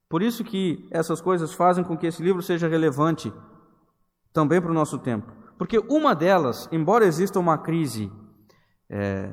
Por 0.09 0.21
isso 0.21 0.43
que 0.43 0.87
essas 0.91 1.21
coisas 1.21 1.53
fazem 1.53 1.83
com 1.83 1.97
que 1.97 2.07
esse 2.07 2.23
livro 2.23 2.41
seja 2.41 2.67
relevante 2.67 3.31
também 4.33 4.59
para 4.59 4.71
o 4.71 4.73
nosso 4.73 4.97
tempo. 4.97 5.31
Porque 5.57 5.77
uma 5.77 6.15
delas, 6.15 6.67
embora 6.71 7.05
exista 7.05 7.39
uma 7.39 7.57
crise 7.57 8.11
é, 8.89 9.31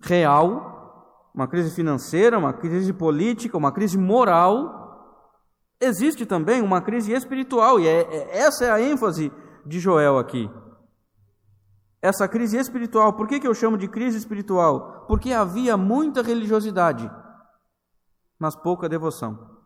real, 0.00 1.30
uma 1.34 1.48
crise 1.48 1.74
financeira, 1.74 2.38
uma 2.38 2.52
crise 2.52 2.92
política, 2.92 3.56
uma 3.56 3.72
crise 3.72 3.96
moral, 3.96 5.38
existe 5.80 6.26
também 6.26 6.62
uma 6.62 6.80
crise 6.80 7.12
espiritual, 7.12 7.80
e 7.80 7.86
é, 7.86 8.00
é, 8.02 8.38
essa 8.38 8.64
é 8.64 8.70
a 8.70 8.80
ênfase 8.80 9.32
de 9.64 9.80
Joel 9.80 10.18
aqui. 10.18 10.50
Essa 12.02 12.26
crise 12.26 12.56
espiritual, 12.56 13.12
por 13.12 13.28
que, 13.28 13.40
que 13.40 13.46
eu 13.46 13.54
chamo 13.54 13.76
de 13.76 13.86
crise 13.86 14.16
espiritual? 14.16 15.04
Porque 15.06 15.32
havia 15.32 15.76
muita 15.76 16.22
religiosidade 16.22 17.10
mas 18.40 18.56
pouca 18.56 18.88
devoção. 18.88 19.60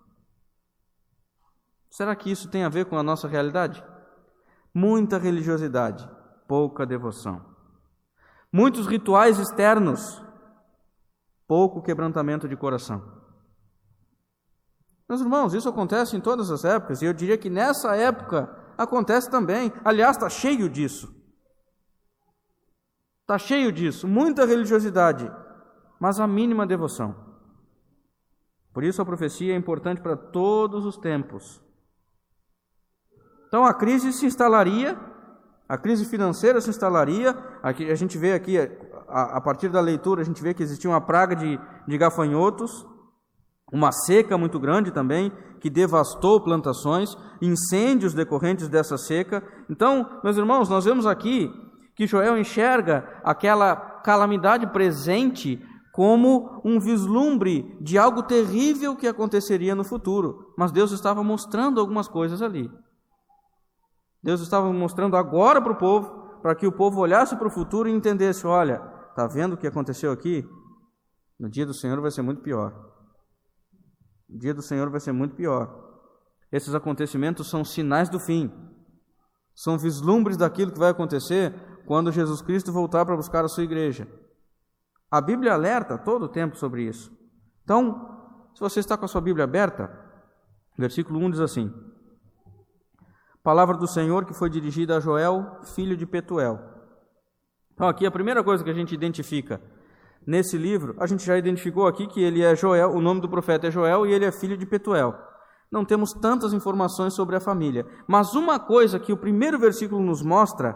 Será 1.88 2.17
que 2.17 2.29
isso 2.29 2.50
tem 2.50 2.64
a 2.64 2.69
ver 2.69 2.87
com 2.87 2.99
a 2.99 3.05
nossa 3.05 3.29
realidade? 3.29 3.85
Muita 4.75 5.17
religiosidade, 5.17 6.11
pouca 6.49 6.85
devoção. 6.85 7.53
Muitos 8.54 8.87
rituais 8.87 9.40
externos, 9.40 10.23
pouco 11.44 11.82
quebrantamento 11.82 12.49
de 12.49 12.56
coração. 12.56 13.02
Meus 15.08 15.20
irmãos, 15.20 15.54
isso 15.54 15.68
acontece 15.68 16.16
em 16.16 16.20
todas 16.20 16.52
as 16.52 16.64
épocas, 16.64 17.02
e 17.02 17.04
eu 17.04 17.12
diria 17.12 17.37
que 17.37 17.50
nessa 17.50 17.96
época 17.96 18.49
acontece 18.78 19.28
também. 19.28 19.73
Aliás, 19.84 20.16
está 20.16 20.28
cheio 20.28 20.68
disso. 20.68 21.12
Está 23.23 23.38
cheio 23.38 23.73
disso, 23.73 24.06
muita 24.06 24.46
religiosidade, 24.46 25.28
mas 25.99 26.20
a 26.20 26.26
mínima 26.28 26.64
devoção. 26.64 27.12
Por 28.73 28.84
isso 28.84 29.02
a 29.02 29.04
profecia 29.04 29.52
é 29.52 29.56
importante 29.56 30.00
para 30.00 30.16
todos 30.16 30.87
os 30.87 30.96
tempos. 30.96 31.61
Então 33.49 33.64
a 33.64 33.75
crise 33.75 34.12
se 34.12 34.26
instalaria, 34.26 34.96
a 35.75 35.78
crise 35.78 36.04
financeira 36.04 36.61
se 36.61 36.71
instalaria. 36.71 37.37
Aqui, 37.62 37.90
a 37.90 37.95
gente 37.97 38.16
vê 38.16 38.33
aqui, 38.33 38.57
a, 39.09 39.37
a 39.37 39.40
partir 39.40 39.69
da 39.69 39.81
leitura, 39.81 40.23
a 40.23 40.25
gente 40.25 40.40
vê 40.40 40.54
que 40.54 40.62
existia 40.62 40.88
uma 40.88 41.00
praga 41.00 41.35
de, 41.35 41.59
de 41.87 41.99
gafanhotos, 41.99 42.87
uma 43.73 43.90
seca 43.90 44.38
muito 44.38 44.61
grande 44.61 44.93
também, 44.93 45.33
que 45.61 45.69
devastou 45.69 46.40
plantações, 46.40 47.16
incêndios 47.43 48.14
decorrentes 48.14 48.69
dessa 48.69 48.97
seca. 48.97 49.43
Então, 49.69 50.21
meus 50.23 50.37
irmãos, 50.37 50.69
nós 50.69 50.85
vemos 50.85 51.07
aqui 51.07 51.50
que 51.97 52.07
Joel 52.07 52.38
enxerga 52.38 53.21
aquela 53.25 53.75
calamidade 53.75 54.69
presente 54.69 55.61
como 55.93 56.61
um 56.64 56.78
vislumbre 56.78 57.76
de 57.81 57.99
algo 57.99 58.23
terrível 58.23 58.95
que 58.95 59.09
aconteceria 59.09 59.75
no 59.75 59.85
futuro. 59.85 60.52
Mas 60.57 60.71
Deus 60.71 60.93
estava 60.93 61.25
mostrando 61.25 61.81
algumas 61.81 62.07
coisas 62.07 62.43
ali. 62.43 62.71
Deus 64.25 64.40
estava 64.40 64.73
mostrando 64.73 65.19
agora 65.19 65.61
para 65.61 65.73
o 65.73 65.76
povo, 65.76 66.40
para 66.40 66.54
que 66.54 66.66
o 66.66 66.73
povo 66.73 66.99
olhasse 66.99 67.37
para 67.37 67.47
o 67.47 67.50
futuro 67.50 67.90
e 67.90 67.93
entendesse: 67.93 68.47
olha, 68.47 68.83
está 69.11 69.26
vendo 69.26 69.52
o 69.52 69.57
que 69.59 69.66
aconteceu 69.66 70.11
aqui? 70.11 70.49
No 71.38 71.47
dia 71.47 71.66
do 71.66 71.75
Senhor 71.75 72.00
vai 72.00 72.11
ser 72.11 72.23
muito 72.23 72.40
pior. 72.40 72.73
O 74.26 74.38
dia 74.38 74.54
do 74.54 74.62
Senhor 74.62 74.88
vai 74.88 74.99
ser 74.99 75.12
muito 75.12 75.35
pior. 75.35 75.69
Esses 76.50 76.75
acontecimentos 76.75 77.50
são 77.50 77.62
sinais 77.66 78.09
do 78.09 78.19
fim. 78.19 78.50
São 79.54 79.76
vislumbres 79.76 80.38
daquilo 80.38 80.73
que 80.73 80.78
vai 80.78 80.90
acontecer 80.90 81.54
quando 81.85 82.11
Jesus 82.11 82.40
Cristo 82.40 82.73
voltar 82.73 83.04
para 83.04 83.16
buscar 83.16 83.45
a 83.45 83.49
sua 83.49 83.64
igreja. 83.64 84.09
A 85.11 85.21
Bíblia 85.21 85.52
alerta 85.52 85.99
todo 85.99 86.25
o 86.25 86.28
tempo 86.28 86.57
sobre 86.57 86.83
isso. 86.85 87.12
Então, 87.62 88.49
se 88.54 88.61
você 88.61 88.81
está 88.81 88.97
com 88.97 89.04
a 89.04 89.09
sua 89.09 89.21
Bíblia 89.21 89.45
aberta, 89.45 89.95
versículo 90.78 91.21
1 91.21 91.33
diz 91.33 91.40
assim: 91.40 91.71
Palavra 93.44 93.76
do 93.76 93.86
Senhor 93.86 94.24
que 94.24 94.32
foi 94.32 94.48
dirigida 94.48 94.96
a 94.96 95.00
Joel, 95.00 95.58
filho 95.74 95.98
de 95.98 96.06
Petuel. 96.06 96.58
Então, 97.74 97.86
aqui 97.86 98.06
a 98.06 98.10
primeira 98.10 98.42
coisa 98.42 98.64
que 98.64 98.70
a 98.70 98.74
gente 98.74 98.94
identifica 98.94 99.60
nesse 100.26 100.56
livro, 100.56 100.96
a 100.98 101.06
gente 101.06 101.22
já 101.22 101.36
identificou 101.36 101.86
aqui 101.86 102.06
que 102.06 102.22
ele 102.22 102.42
é 102.42 102.56
Joel, 102.56 102.92
o 102.92 103.02
nome 103.02 103.20
do 103.20 103.28
profeta 103.28 103.66
é 103.66 103.70
Joel 103.70 104.06
e 104.06 104.12
ele 104.14 104.24
é 104.24 104.32
filho 104.32 104.56
de 104.56 104.64
Petuel. 104.64 105.14
Não 105.70 105.84
temos 105.84 106.14
tantas 106.14 106.54
informações 106.54 107.12
sobre 107.12 107.36
a 107.36 107.40
família, 107.40 107.86
mas 108.08 108.34
uma 108.34 108.58
coisa 108.58 108.98
que 108.98 109.12
o 109.12 109.16
primeiro 109.16 109.58
versículo 109.58 110.02
nos 110.02 110.22
mostra 110.22 110.74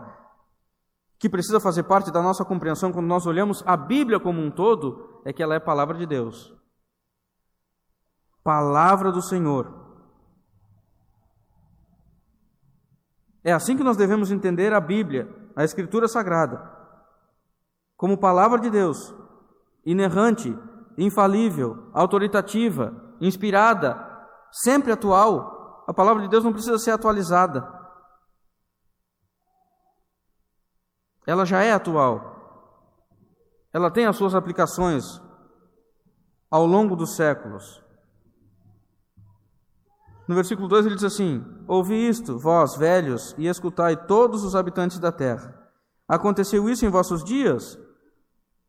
que 1.18 1.30
precisa 1.30 1.58
fazer 1.58 1.84
parte 1.84 2.12
da 2.12 2.20
nossa 2.20 2.44
compreensão 2.44 2.92
quando 2.92 3.06
nós 3.06 3.24
olhamos 3.24 3.62
a 3.64 3.78
Bíblia 3.78 4.20
como 4.20 4.42
um 4.42 4.50
todo, 4.50 5.22
é 5.24 5.32
que 5.32 5.42
ela 5.42 5.54
é 5.54 5.58
palavra 5.58 5.96
de 5.96 6.04
Deus. 6.04 6.54
Palavra 8.44 9.10
do 9.10 9.22
Senhor. 9.22 9.87
É 13.48 13.52
assim 13.52 13.78
que 13.78 13.82
nós 13.82 13.96
devemos 13.96 14.30
entender 14.30 14.74
a 14.74 14.80
Bíblia, 14.80 15.26
a 15.56 15.64
Escritura 15.64 16.06
Sagrada, 16.06 16.70
como 17.96 18.18
palavra 18.18 18.60
de 18.60 18.68
Deus, 18.68 19.14
inerrante, 19.86 20.54
infalível, 20.98 21.88
autoritativa, 21.94 22.92
inspirada, 23.18 23.96
sempre 24.52 24.92
atual. 24.92 25.82
A 25.88 25.94
palavra 25.94 26.24
de 26.24 26.28
Deus 26.28 26.44
não 26.44 26.52
precisa 26.52 26.76
ser 26.76 26.90
atualizada. 26.90 27.66
Ela 31.26 31.46
já 31.46 31.62
é 31.62 31.72
atual. 31.72 33.00
Ela 33.72 33.90
tem 33.90 34.04
as 34.04 34.16
suas 34.16 34.34
aplicações 34.34 35.22
ao 36.50 36.66
longo 36.66 36.94
dos 36.94 37.16
séculos. 37.16 37.82
No 40.28 40.34
versículo 40.34 40.68
2 40.68 40.84
ele 40.84 40.94
diz 40.94 41.04
assim: 41.04 41.42
Ouvi 41.66 42.06
isto, 42.06 42.38
vós, 42.38 42.76
velhos, 42.76 43.34
e 43.38 43.48
escutai 43.48 43.96
todos 43.96 44.44
os 44.44 44.54
habitantes 44.54 44.98
da 44.98 45.10
terra. 45.10 45.58
Aconteceu 46.06 46.68
isso 46.68 46.84
em 46.84 46.90
vossos 46.90 47.24
dias? 47.24 47.78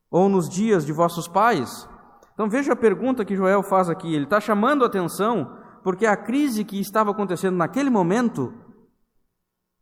Ou 0.09 0.29
nos 0.29 0.47
dias 0.47 0.85
de 0.85 0.93
vossos 0.93 1.27
pais? 1.27 1.87
Então 2.33 2.49
veja 2.49 2.71
a 2.71 2.77
pergunta 2.77 3.25
que 3.25 3.35
Joel 3.35 3.61
faz 3.61 3.89
aqui. 3.89 4.13
Ele 4.13 4.23
está 4.23 4.39
chamando 4.39 4.83
a 4.83 4.87
atenção 4.87 5.57
porque 5.83 6.05
a 6.05 6.15
crise 6.15 6.63
que 6.63 6.79
estava 6.79 7.11
acontecendo 7.11 7.57
naquele 7.57 7.89
momento 7.89 8.53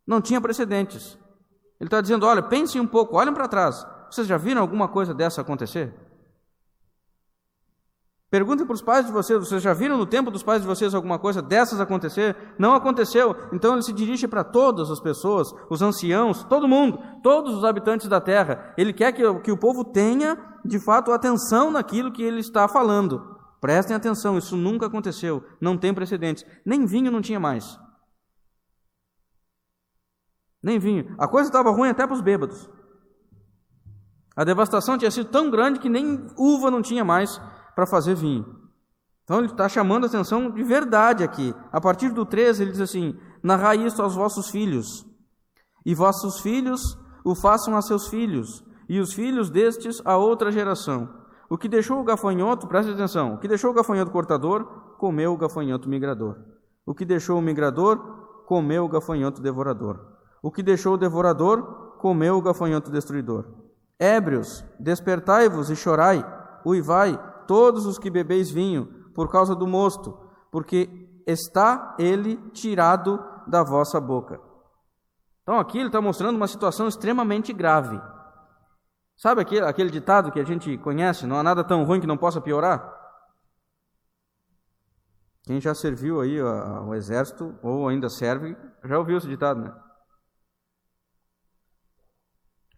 não 0.04 0.20
tinha 0.20 0.40
precedentes. 0.40 1.16
Ele 1.78 1.86
está 1.86 2.00
dizendo: 2.00 2.26
olha, 2.26 2.42
pensem 2.42 2.80
um 2.80 2.86
pouco, 2.86 3.16
olhem 3.16 3.32
para 3.32 3.46
trás. 3.46 3.86
Vocês 4.10 4.26
já 4.26 4.36
viram 4.36 4.62
alguma 4.62 4.88
coisa 4.88 5.14
dessa 5.14 5.42
acontecer? 5.42 5.94
Perguntem 8.30 8.66
para 8.66 8.74
os 8.74 8.82
pais 8.82 9.06
de 9.06 9.12
vocês, 9.12 9.38
vocês 9.38 9.62
já 9.62 9.72
viram 9.72 9.96
no 9.96 10.04
tempo 10.04 10.30
dos 10.30 10.42
pais 10.42 10.60
de 10.60 10.68
vocês 10.68 10.94
alguma 10.94 11.18
coisa 11.18 11.40
dessas 11.40 11.80
acontecer? 11.80 12.36
Não 12.58 12.74
aconteceu. 12.74 13.34
Então 13.54 13.72
ele 13.72 13.82
se 13.82 13.92
dirige 13.92 14.28
para 14.28 14.44
todas 14.44 14.90
as 14.90 15.00
pessoas, 15.00 15.50
os 15.70 15.80
anciãos, 15.80 16.44
todo 16.44 16.68
mundo, 16.68 16.98
todos 17.22 17.56
os 17.56 17.64
habitantes 17.64 18.06
da 18.06 18.20
terra. 18.20 18.74
Ele 18.76 18.92
quer 18.92 19.12
que, 19.12 19.22
que 19.40 19.50
o 19.50 19.56
povo 19.56 19.82
tenha, 19.82 20.36
de 20.62 20.78
fato, 20.78 21.10
atenção 21.10 21.70
naquilo 21.70 22.12
que 22.12 22.22
ele 22.22 22.40
está 22.40 22.68
falando. 22.68 23.34
Prestem 23.62 23.96
atenção, 23.96 24.36
isso 24.36 24.58
nunca 24.58 24.86
aconteceu, 24.86 25.42
não 25.58 25.78
tem 25.78 25.94
precedentes. 25.94 26.44
Nem 26.66 26.84
vinho 26.84 27.10
não 27.10 27.22
tinha 27.22 27.40
mais. 27.40 27.80
Nem 30.62 30.78
vinho. 30.78 31.14
A 31.18 31.26
coisa 31.26 31.48
estava 31.48 31.70
ruim 31.70 31.88
até 31.88 32.06
para 32.06 32.14
os 32.14 32.20
bêbados. 32.20 32.68
A 34.36 34.44
devastação 34.44 34.98
tinha 34.98 35.10
sido 35.10 35.30
tão 35.30 35.50
grande 35.50 35.80
que 35.80 35.88
nem 35.88 36.26
uva 36.36 36.70
não 36.70 36.82
tinha 36.82 37.04
mais 37.04 37.40
para 37.78 37.86
fazer 37.86 38.16
vinho. 38.16 38.44
Então 39.22 39.38
ele 39.38 39.46
está 39.46 39.68
chamando 39.68 40.02
a 40.02 40.08
atenção 40.08 40.50
de 40.50 40.64
verdade 40.64 41.22
aqui. 41.22 41.54
A 41.70 41.80
partir 41.80 42.08
do 42.08 42.26
13 42.26 42.64
ele 42.64 42.72
diz 42.72 42.80
assim: 42.80 43.16
Narrai 43.40 43.76
isso 43.76 44.02
aos 44.02 44.16
vossos 44.16 44.50
filhos, 44.50 45.06
e 45.86 45.94
vossos 45.94 46.40
filhos 46.40 46.98
o 47.24 47.36
façam 47.36 47.76
a 47.76 47.82
seus 47.82 48.08
filhos, 48.08 48.64
e 48.88 48.98
os 48.98 49.12
filhos 49.12 49.48
destes 49.48 50.02
a 50.04 50.16
outra 50.16 50.50
geração. 50.50 51.08
O 51.48 51.56
que 51.56 51.68
deixou 51.68 52.00
o 52.00 52.02
gafanhoto, 52.02 52.66
preste 52.66 52.90
atenção, 52.90 53.34
o 53.34 53.38
que 53.38 53.46
deixou 53.46 53.70
o 53.70 53.74
gafanhoto 53.74 54.10
cortador, 54.10 54.64
comeu 54.98 55.32
o 55.32 55.36
gafanhoto 55.36 55.88
migrador. 55.88 56.36
O 56.84 56.92
que 56.92 57.04
deixou 57.04 57.38
o 57.38 57.42
migrador, 57.42 58.42
comeu 58.44 58.86
o 58.86 58.88
gafanhoto 58.88 59.40
devorador. 59.40 60.00
O 60.42 60.50
que 60.50 60.64
deixou 60.64 60.94
o 60.94 60.98
devorador, 60.98 61.94
comeu 62.00 62.38
o 62.38 62.42
gafanhoto 62.42 62.90
destruidor. 62.90 63.44
Ébrios, 64.00 64.64
despertai-vos 64.80 65.70
e 65.70 65.76
chorai, 65.76 66.26
uivai, 66.66 67.16
todos 67.48 67.86
os 67.86 67.98
que 67.98 68.10
bebeis 68.10 68.50
vinho, 68.50 69.10
por 69.14 69.28
causa 69.28 69.56
do 69.56 69.66
mosto, 69.66 70.16
porque 70.52 70.88
está 71.26 71.96
ele 71.98 72.36
tirado 72.50 73.18
da 73.46 73.64
vossa 73.64 73.98
boca. 74.00 74.40
Então 75.42 75.58
aqui 75.58 75.78
ele 75.78 75.88
está 75.88 76.00
mostrando 76.00 76.36
uma 76.36 76.46
situação 76.46 76.86
extremamente 76.86 77.52
grave. 77.52 77.98
Sabe 79.16 79.40
aquele, 79.40 79.66
aquele 79.66 79.90
ditado 79.90 80.30
que 80.30 80.38
a 80.38 80.44
gente 80.44 80.76
conhece? 80.78 81.26
Não 81.26 81.38
há 81.38 81.42
nada 81.42 81.64
tão 81.64 81.84
ruim 81.84 82.00
que 82.00 82.06
não 82.06 82.18
possa 82.18 82.40
piorar? 82.40 82.96
Quem 85.44 85.60
já 85.60 85.74
serviu 85.74 86.20
aí 86.20 86.38
ao 86.38 86.94
exército 86.94 87.58
ou 87.62 87.88
ainda 87.88 88.10
serve, 88.10 88.54
já 88.84 88.98
ouviu 88.98 89.16
esse 89.16 89.26
ditado, 89.26 89.60
né? 89.62 89.74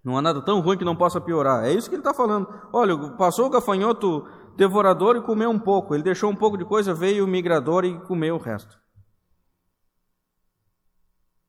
Não 0.03 0.17
há 0.17 0.23
nada 0.23 0.41
tão 0.41 0.61
ruim 0.61 0.79
que 0.79 0.85
não 0.85 0.97
possa 0.97 1.21
piorar. 1.21 1.65
É 1.65 1.73
isso 1.73 1.89
que 1.89 1.95
ele 1.95 2.01
está 2.01 2.15
falando. 2.15 2.49
Olha, 2.73 2.97
passou 3.17 3.47
o 3.47 3.51
gafanhoto 3.51 4.27
devorador 4.57 5.17
e 5.17 5.23
comeu 5.23 5.51
um 5.51 5.59
pouco. 5.59 5.95
Ele 5.95 6.03
deixou 6.03 6.31
um 6.31 6.37
pouco 6.37 6.57
de 6.57 6.65
coisa, 6.65 6.95
veio 6.95 7.25
o 7.25 7.29
migrador 7.29 7.85
e 7.85 7.99
comeu 8.01 8.37
o 8.37 8.39
resto. 8.39 8.79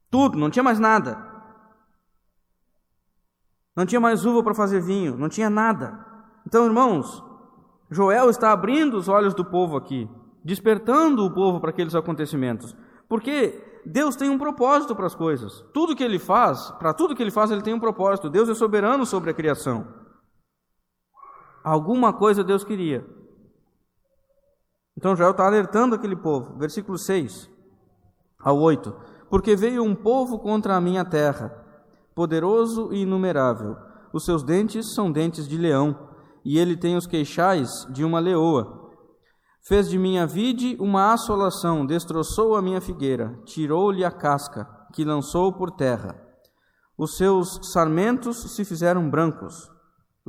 Tudo, 0.09 0.37
não 0.37 0.49
tinha 0.49 0.63
mais 0.63 0.79
nada. 0.79 1.31
Não 3.75 3.85
tinha 3.85 4.01
mais 4.01 4.25
uva 4.25 4.43
para 4.43 4.53
fazer 4.53 4.81
vinho, 4.81 5.17
não 5.17 5.29
tinha 5.29 5.49
nada. 5.49 6.05
Então, 6.45 6.65
irmãos, 6.65 7.23
Joel 7.89 8.29
está 8.29 8.51
abrindo 8.51 8.97
os 8.97 9.07
olhos 9.07 9.33
do 9.33 9.45
povo 9.45 9.77
aqui, 9.77 10.09
despertando 10.43 11.25
o 11.25 11.33
povo 11.33 11.61
para 11.61 11.69
aqueles 11.69 11.95
acontecimentos. 11.95 12.75
Porque 13.07 13.81
Deus 13.85 14.15
tem 14.15 14.29
um 14.29 14.37
propósito 14.37 14.95
para 14.95 15.05
as 15.05 15.15
coisas. 15.15 15.65
Tudo 15.73 15.95
que 15.95 16.03
ele 16.03 16.19
faz, 16.19 16.71
para 16.71 16.93
tudo 16.93 17.15
que 17.15 17.23
ele 17.23 17.31
faz, 17.31 17.51
ele 17.51 17.61
tem 17.61 17.73
um 17.73 17.79
propósito. 17.79 18.29
Deus 18.29 18.49
é 18.49 18.53
soberano 18.53 19.05
sobre 19.05 19.31
a 19.31 19.33
criação. 19.33 20.00
Alguma 21.63 22.13
coisa 22.13 22.43
Deus 22.43 22.63
queria. 22.63 23.05
Então 24.97 25.15
Joel 25.15 25.31
está 25.31 25.45
alertando 25.45 25.95
aquele 25.95 26.15
povo. 26.15 26.57
Versículo 26.57 26.97
6 26.97 27.49
ao 28.43 28.59
8. 28.59 28.93
Porque 29.29 29.55
veio 29.55 29.83
um 29.83 29.95
povo 29.95 30.39
contra 30.39 30.75
a 30.75 30.81
minha 30.81 31.05
terra, 31.05 31.49
poderoso 32.13 32.91
e 32.91 33.03
inumerável. 33.03 33.77
Os 34.13 34.25
seus 34.25 34.43
dentes 34.43 34.93
são 34.93 35.11
dentes 35.11 35.47
de 35.47 35.57
leão, 35.57 36.09
e 36.43 36.57
ele 36.57 36.75
tem 36.75 36.97
os 36.97 37.07
queixais 37.07 37.69
de 37.91 38.03
uma 38.03 38.19
leoa. 38.19 38.79
Fez 39.63 39.89
de 39.89 39.97
minha 39.97 40.25
vide 40.25 40.75
uma 40.79 41.13
assolação, 41.13 41.85
destroçou 41.85 42.55
a 42.55 42.61
minha 42.61 42.81
figueira, 42.81 43.39
tirou-lhe 43.45 44.03
a 44.03 44.11
casca, 44.11 44.67
que 44.91 45.05
lançou 45.05 45.53
por 45.53 45.71
terra. 45.71 46.19
Os 46.97 47.15
seus 47.15 47.59
sarmentos 47.71 48.55
se 48.55 48.65
fizeram 48.65 49.09
brancos, 49.09 49.69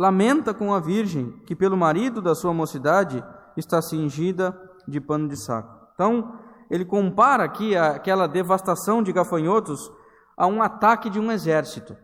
Lamenta 0.03 0.53
com 0.53 0.75
a 0.75 0.81
virgem 0.81 1.31
que, 1.47 1.55
pelo 1.55 1.77
marido 1.77 2.21
da 2.21 2.35
sua 2.35 2.53
mocidade, 2.53 3.23
está 3.57 3.81
cingida 3.81 4.53
de 4.88 5.01
pano 5.01 5.29
de 5.29 5.37
saco. 5.37 5.87
Então, 5.95 6.41
ele 6.69 6.85
compara 6.85 7.45
aqui 7.45 7.77
aquela 7.77 8.27
devastação 8.27 9.01
de 9.01 9.12
gafanhotos 9.12 9.93
a 10.37 10.45
um 10.49 10.61
ataque 10.61 11.09
de 11.09 11.21
um 11.21 11.31
exército, 11.31 11.97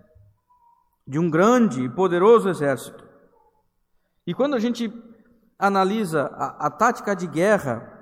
de 1.05 1.19
um 1.19 1.29
grande 1.29 1.83
e 1.83 1.89
poderoso 1.89 2.49
exército. 2.49 3.05
E 4.25 4.33
quando 4.33 4.55
a 4.55 4.61
gente 4.61 4.93
analisa 5.59 6.31
a, 6.37 6.69
a 6.69 6.71
tática 6.71 7.17
de 7.17 7.27
guerra 7.27 7.99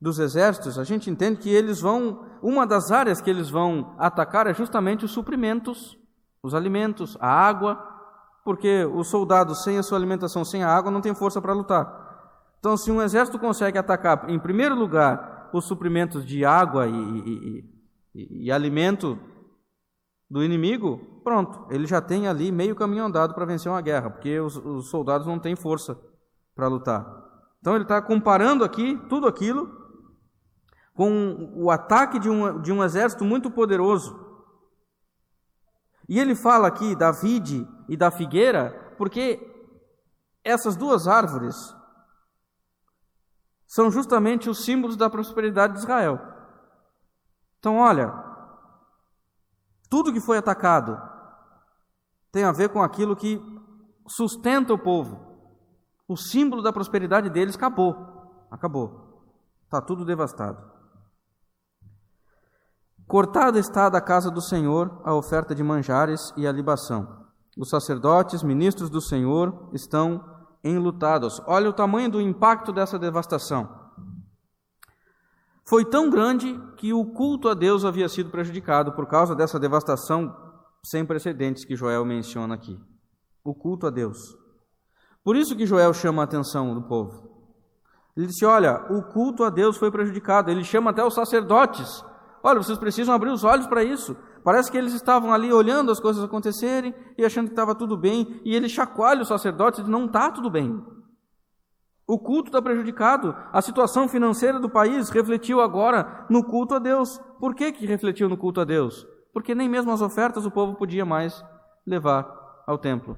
dos 0.00 0.18
exércitos, 0.18 0.76
a 0.76 0.82
gente 0.82 1.08
entende 1.08 1.38
que 1.38 1.50
eles 1.50 1.80
vão, 1.80 2.26
uma 2.42 2.66
das 2.66 2.90
áreas 2.90 3.20
que 3.20 3.30
eles 3.30 3.48
vão 3.48 3.94
atacar 3.96 4.48
é 4.48 4.54
justamente 4.54 5.04
os 5.04 5.12
suprimentos, 5.12 5.96
os 6.42 6.52
alimentos, 6.52 7.16
a 7.20 7.28
água, 7.28 7.89
porque 8.44 8.84
os 8.84 9.08
soldados 9.08 9.62
sem 9.62 9.78
a 9.78 9.82
sua 9.82 9.98
alimentação, 9.98 10.44
sem 10.44 10.62
a 10.62 10.68
água, 10.68 10.90
não 10.90 11.00
têm 11.00 11.14
força 11.14 11.40
para 11.40 11.52
lutar. 11.52 12.10
Então, 12.58 12.76
se 12.76 12.90
um 12.90 13.00
exército 13.00 13.38
consegue 13.38 13.78
atacar, 13.78 14.28
em 14.28 14.38
primeiro 14.38 14.74
lugar, 14.74 15.50
os 15.52 15.64
suprimentos 15.64 16.24
de 16.24 16.44
água 16.44 16.86
e, 16.86 16.92
e, 16.92 17.64
e, 18.14 18.44
e 18.46 18.52
alimento 18.52 19.18
do 20.28 20.44
inimigo, 20.44 21.20
pronto, 21.24 21.66
ele 21.70 21.86
já 21.86 22.00
tem 22.00 22.28
ali 22.28 22.52
meio 22.52 22.76
caminho 22.76 23.04
andado 23.04 23.34
para 23.34 23.44
vencer 23.44 23.70
uma 23.70 23.80
guerra, 23.80 24.10
porque 24.10 24.38
os, 24.38 24.56
os 24.56 24.90
soldados 24.90 25.26
não 25.26 25.38
têm 25.38 25.56
força 25.56 25.98
para 26.54 26.68
lutar. 26.68 27.04
Então, 27.60 27.74
ele 27.74 27.84
está 27.84 28.00
comparando 28.00 28.62
aqui 28.62 28.96
tudo 29.08 29.26
aquilo 29.26 29.80
com 30.94 31.52
o 31.54 31.70
ataque 31.70 32.18
de 32.18 32.28
um, 32.28 32.60
de 32.60 32.72
um 32.72 32.84
exército 32.84 33.24
muito 33.24 33.50
poderoso. 33.50 34.28
E 36.08 36.18
ele 36.18 36.34
fala 36.34 36.68
aqui 36.68 36.94
da 36.94 37.10
vide 37.10 37.66
e 37.90 37.96
da 37.96 38.08
figueira, 38.08 38.94
porque 38.96 39.40
essas 40.44 40.76
duas 40.76 41.08
árvores 41.08 41.56
são 43.66 43.90
justamente 43.90 44.48
os 44.48 44.64
símbolos 44.64 44.96
da 44.96 45.10
prosperidade 45.10 45.72
de 45.72 45.80
Israel. 45.80 46.20
Então, 47.58 47.78
olha, 47.78 48.14
tudo 49.90 50.12
que 50.12 50.20
foi 50.20 50.38
atacado 50.38 50.96
tem 52.30 52.44
a 52.44 52.52
ver 52.52 52.68
com 52.68 52.80
aquilo 52.80 53.16
que 53.16 53.42
sustenta 54.06 54.72
o 54.72 54.78
povo. 54.78 55.28
O 56.06 56.16
símbolo 56.16 56.62
da 56.62 56.72
prosperidade 56.72 57.28
deles 57.28 57.56
acabou. 57.56 58.46
Acabou. 58.52 59.34
Está 59.64 59.80
tudo 59.80 60.04
devastado. 60.04 60.70
Cortada 63.08 63.58
está 63.58 63.88
da 63.88 64.00
casa 64.00 64.30
do 64.30 64.40
Senhor 64.40 65.00
a 65.04 65.12
oferta 65.12 65.56
de 65.56 65.64
manjares 65.64 66.32
e 66.36 66.46
a 66.46 66.52
libação. 66.52 67.19
Os 67.58 67.68
sacerdotes, 67.68 68.42
ministros 68.42 68.88
do 68.88 69.00
Senhor, 69.00 69.70
estão 69.72 70.24
enlutados. 70.62 71.40
Olha 71.46 71.70
o 71.70 71.72
tamanho 71.72 72.10
do 72.10 72.20
impacto 72.20 72.72
dessa 72.72 72.98
devastação. 72.98 73.80
Foi 75.68 75.84
tão 75.84 76.10
grande 76.10 76.58
que 76.76 76.92
o 76.92 77.04
culto 77.12 77.48
a 77.48 77.54
Deus 77.54 77.84
havia 77.84 78.08
sido 78.08 78.30
prejudicado 78.30 78.92
por 78.92 79.06
causa 79.06 79.34
dessa 79.34 79.58
devastação 79.58 80.34
sem 80.84 81.04
precedentes 81.04 81.64
que 81.64 81.76
Joel 81.76 82.04
menciona 82.04 82.54
aqui. 82.54 82.78
O 83.44 83.54
culto 83.54 83.86
a 83.86 83.90
Deus. 83.90 84.36
Por 85.22 85.36
isso 85.36 85.56
que 85.56 85.66
Joel 85.66 85.92
chama 85.92 86.22
a 86.22 86.24
atenção 86.24 86.74
do 86.74 86.82
povo. 86.82 87.30
Ele 88.16 88.26
disse: 88.26 88.44
Olha, 88.44 88.84
o 88.90 89.02
culto 89.12 89.44
a 89.44 89.50
Deus 89.50 89.76
foi 89.76 89.90
prejudicado. 89.90 90.50
Ele 90.50 90.64
chama 90.64 90.90
até 90.90 91.04
os 91.04 91.14
sacerdotes. 91.14 92.04
Olha, 92.42 92.62
vocês 92.62 92.78
precisam 92.78 93.14
abrir 93.14 93.30
os 93.30 93.44
olhos 93.44 93.66
para 93.66 93.84
isso. 93.84 94.16
Parece 94.42 94.70
que 94.70 94.78
eles 94.78 94.94
estavam 94.94 95.32
ali 95.32 95.52
olhando 95.52 95.92
as 95.92 96.00
coisas 96.00 96.22
acontecerem 96.22 96.94
e 97.16 97.24
achando 97.24 97.46
que 97.46 97.52
estava 97.52 97.74
tudo 97.74 97.96
bem. 97.96 98.40
E 98.44 98.54
ele 98.54 98.68
chacoalha 98.68 99.22
os 99.22 99.28
sacerdotes 99.28 99.80
e 99.80 99.90
Não 99.90 100.06
está 100.06 100.30
tudo 100.30 100.50
bem. 100.50 100.82
O 102.06 102.18
culto 102.18 102.48
está 102.48 102.60
prejudicado. 102.60 103.36
A 103.52 103.62
situação 103.62 104.08
financeira 104.08 104.58
do 104.58 104.68
país 104.68 105.10
refletiu 105.10 105.60
agora 105.60 106.26
no 106.28 106.42
culto 106.42 106.74
a 106.74 106.78
Deus. 106.78 107.20
Por 107.38 107.54
que, 107.54 107.70
que 107.70 107.86
refletiu 107.86 108.28
no 108.28 108.36
culto 108.36 108.60
a 108.60 108.64
Deus? 108.64 109.06
Porque 109.32 109.54
nem 109.54 109.68
mesmo 109.68 109.92
as 109.92 110.00
ofertas 110.00 110.44
o 110.44 110.50
povo 110.50 110.74
podia 110.74 111.04
mais 111.04 111.44
levar 111.86 112.62
ao 112.66 112.78
templo. 112.78 113.16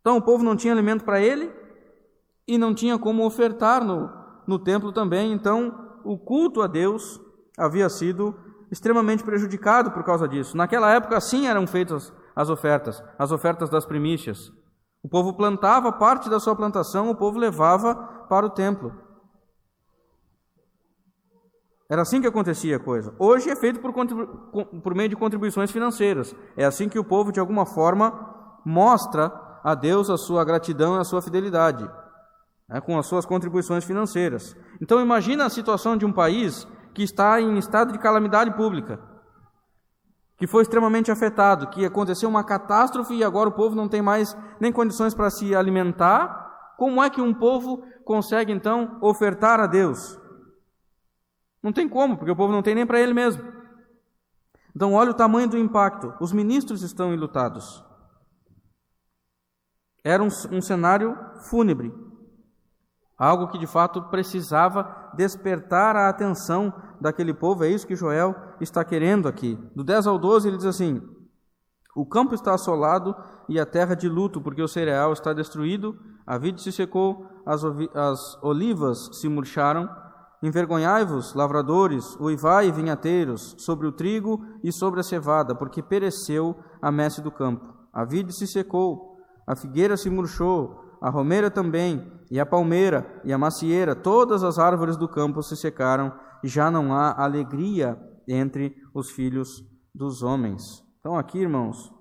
Então 0.00 0.16
o 0.16 0.22
povo 0.22 0.42
não 0.42 0.56
tinha 0.56 0.72
alimento 0.72 1.04
para 1.04 1.20
ele 1.20 1.52
e 2.48 2.56
não 2.58 2.74
tinha 2.74 2.98
como 2.98 3.24
ofertar 3.24 3.84
no, 3.84 4.10
no 4.46 4.58
templo 4.58 4.92
também. 4.92 5.32
Então 5.32 6.00
o 6.04 6.18
culto 6.18 6.62
a 6.62 6.66
Deus 6.66 7.20
havia 7.56 7.88
sido 7.88 8.34
extremamente 8.70 9.24
prejudicado 9.24 9.90
por 9.90 10.04
causa 10.04 10.26
disso. 10.26 10.56
Naquela 10.56 10.92
época, 10.92 11.16
assim 11.16 11.46
eram 11.46 11.66
feitas 11.66 12.12
as 12.34 12.48
ofertas, 12.48 13.02
as 13.18 13.30
ofertas 13.32 13.70
das 13.70 13.86
primícias. 13.86 14.52
O 15.02 15.08
povo 15.08 15.34
plantava 15.34 15.92
parte 15.92 16.28
da 16.28 16.40
sua 16.40 16.56
plantação, 16.56 17.10
o 17.10 17.14
povo 17.14 17.38
levava 17.38 17.94
para 18.28 18.46
o 18.46 18.50
templo. 18.50 18.92
Era 21.88 22.02
assim 22.02 22.20
que 22.20 22.26
acontecia 22.26 22.76
a 22.76 22.80
coisa. 22.80 23.14
Hoje 23.18 23.48
é 23.48 23.54
feito 23.54 23.78
por, 23.78 23.92
por 24.82 24.94
meio 24.94 25.08
de 25.08 25.14
contribuições 25.14 25.70
financeiras. 25.70 26.34
É 26.56 26.64
assim 26.64 26.88
que 26.88 26.98
o 26.98 27.04
povo, 27.04 27.30
de 27.30 27.38
alguma 27.38 27.64
forma, 27.64 28.34
mostra 28.64 29.32
a 29.62 29.74
Deus 29.74 30.10
a 30.10 30.16
sua 30.16 30.44
gratidão 30.44 30.96
e 30.96 31.00
a 31.00 31.04
sua 31.04 31.22
fidelidade, 31.22 31.88
né, 32.68 32.80
com 32.80 32.98
as 32.98 33.06
suas 33.06 33.24
contribuições 33.24 33.84
financeiras. 33.84 34.56
Então 34.80 35.00
imagina 35.00 35.44
a 35.44 35.50
situação 35.50 35.96
de 35.96 36.04
um 36.04 36.12
país 36.12 36.66
que 36.96 37.02
está 37.02 37.38
em 37.38 37.58
estado 37.58 37.92
de 37.92 37.98
calamidade 37.98 38.56
pública, 38.56 38.98
que 40.38 40.46
foi 40.46 40.62
extremamente 40.62 41.10
afetado, 41.10 41.68
que 41.68 41.84
aconteceu 41.84 42.26
uma 42.26 42.42
catástrofe 42.42 43.12
e 43.12 43.22
agora 43.22 43.50
o 43.50 43.52
povo 43.52 43.76
não 43.76 43.86
tem 43.86 44.00
mais 44.00 44.34
nem 44.58 44.72
condições 44.72 45.14
para 45.14 45.28
se 45.28 45.54
alimentar. 45.54 46.74
Como 46.78 47.02
é 47.02 47.10
que 47.10 47.20
um 47.20 47.34
povo 47.34 47.84
consegue 48.02 48.50
então 48.50 48.96
ofertar 49.02 49.60
a 49.60 49.66
Deus? 49.66 50.18
Não 51.62 51.70
tem 51.70 51.86
como, 51.86 52.16
porque 52.16 52.32
o 52.32 52.36
povo 52.36 52.50
não 52.50 52.62
tem 52.62 52.74
nem 52.74 52.86
para 52.86 52.98
ele 52.98 53.12
mesmo. 53.12 53.44
Então, 54.74 54.94
olha 54.94 55.10
o 55.10 55.14
tamanho 55.14 55.50
do 55.50 55.58
impacto. 55.58 56.14
Os 56.18 56.32
ministros 56.32 56.80
estão 56.80 57.12
enlutados. 57.12 57.84
Era 60.02 60.22
um, 60.22 60.28
um 60.50 60.62
cenário 60.62 61.14
fúnebre, 61.50 61.92
algo 63.18 63.48
que 63.48 63.58
de 63.58 63.66
fato 63.66 64.04
precisava 64.04 65.10
despertar 65.14 65.94
a 65.94 66.08
atenção 66.08 66.72
daquele 67.00 67.34
povo. 67.34 67.64
É 67.64 67.68
isso 67.68 67.86
que 67.86 67.96
Joel 67.96 68.34
está 68.60 68.84
querendo 68.84 69.28
aqui. 69.28 69.58
Do 69.74 69.84
10 69.84 70.06
ao 70.06 70.18
12 70.18 70.48
ele 70.48 70.56
diz 70.56 70.66
assim: 70.66 71.00
O 71.94 72.06
campo 72.06 72.34
está 72.34 72.54
assolado 72.54 73.14
e 73.48 73.60
a 73.60 73.66
terra 73.66 73.94
de 73.94 74.08
luto, 74.08 74.40
porque 74.40 74.62
o 74.62 74.68
cereal 74.68 75.12
está 75.12 75.32
destruído, 75.32 75.96
a 76.26 76.36
vide 76.38 76.60
se 76.60 76.72
secou, 76.72 77.26
as, 77.44 77.62
as 77.94 78.42
olivas 78.42 79.10
se 79.20 79.28
murcharam. 79.28 79.88
Envergonhai-vos, 80.42 81.34
lavradores, 81.34 82.14
uivai, 82.20 82.70
vinhateiros, 82.70 83.54
sobre 83.58 83.86
o 83.86 83.92
trigo 83.92 84.44
e 84.62 84.70
sobre 84.70 85.00
a 85.00 85.02
cevada, 85.02 85.54
porque 85.54 85.82
pereceu 85.82 86.54
a 86.80 86.92
messe 86.92 87.22
do 87.22 87.32
campo. 87.32 87.74
A 87.92 88.04
vide 88.04 88.32
se 88.36 88.46
secou, 88.46 89.16
a 89.46 89.56
figueira 89.56 89.96
se 89.96 90.10
murchou, 90.10 90.98
a 91.00 91.08
romeira 91.08 91.50
também, 91.50 92.12
e 92.30 92.40
a 92.40 92.46
palmeira 92.46 93.20
e 93.24 93.32
a 93.32 93.38
macieira, 93.38 93.94
todas 93.94 94.42
as 94.42 94.58
árvores 94.58 94.96
do 94.96 95.08
campo 95.08 95.42
se 95.42 95.56
secaram, 95.56 96.12
e 96.42 96.48
já 96.48 96.70
não 96.70 96.92
há 96.92 97.22
alegria 97.22 97.98
entre 98.28 98.76
os 98.92 99.10
filhos 99.10 99.64
dos 99.94 100.22
homens. 100.22 100.84
Então, 101.00 101.16
aqui, 101.16 101.38
irmãos, 101.38 101.92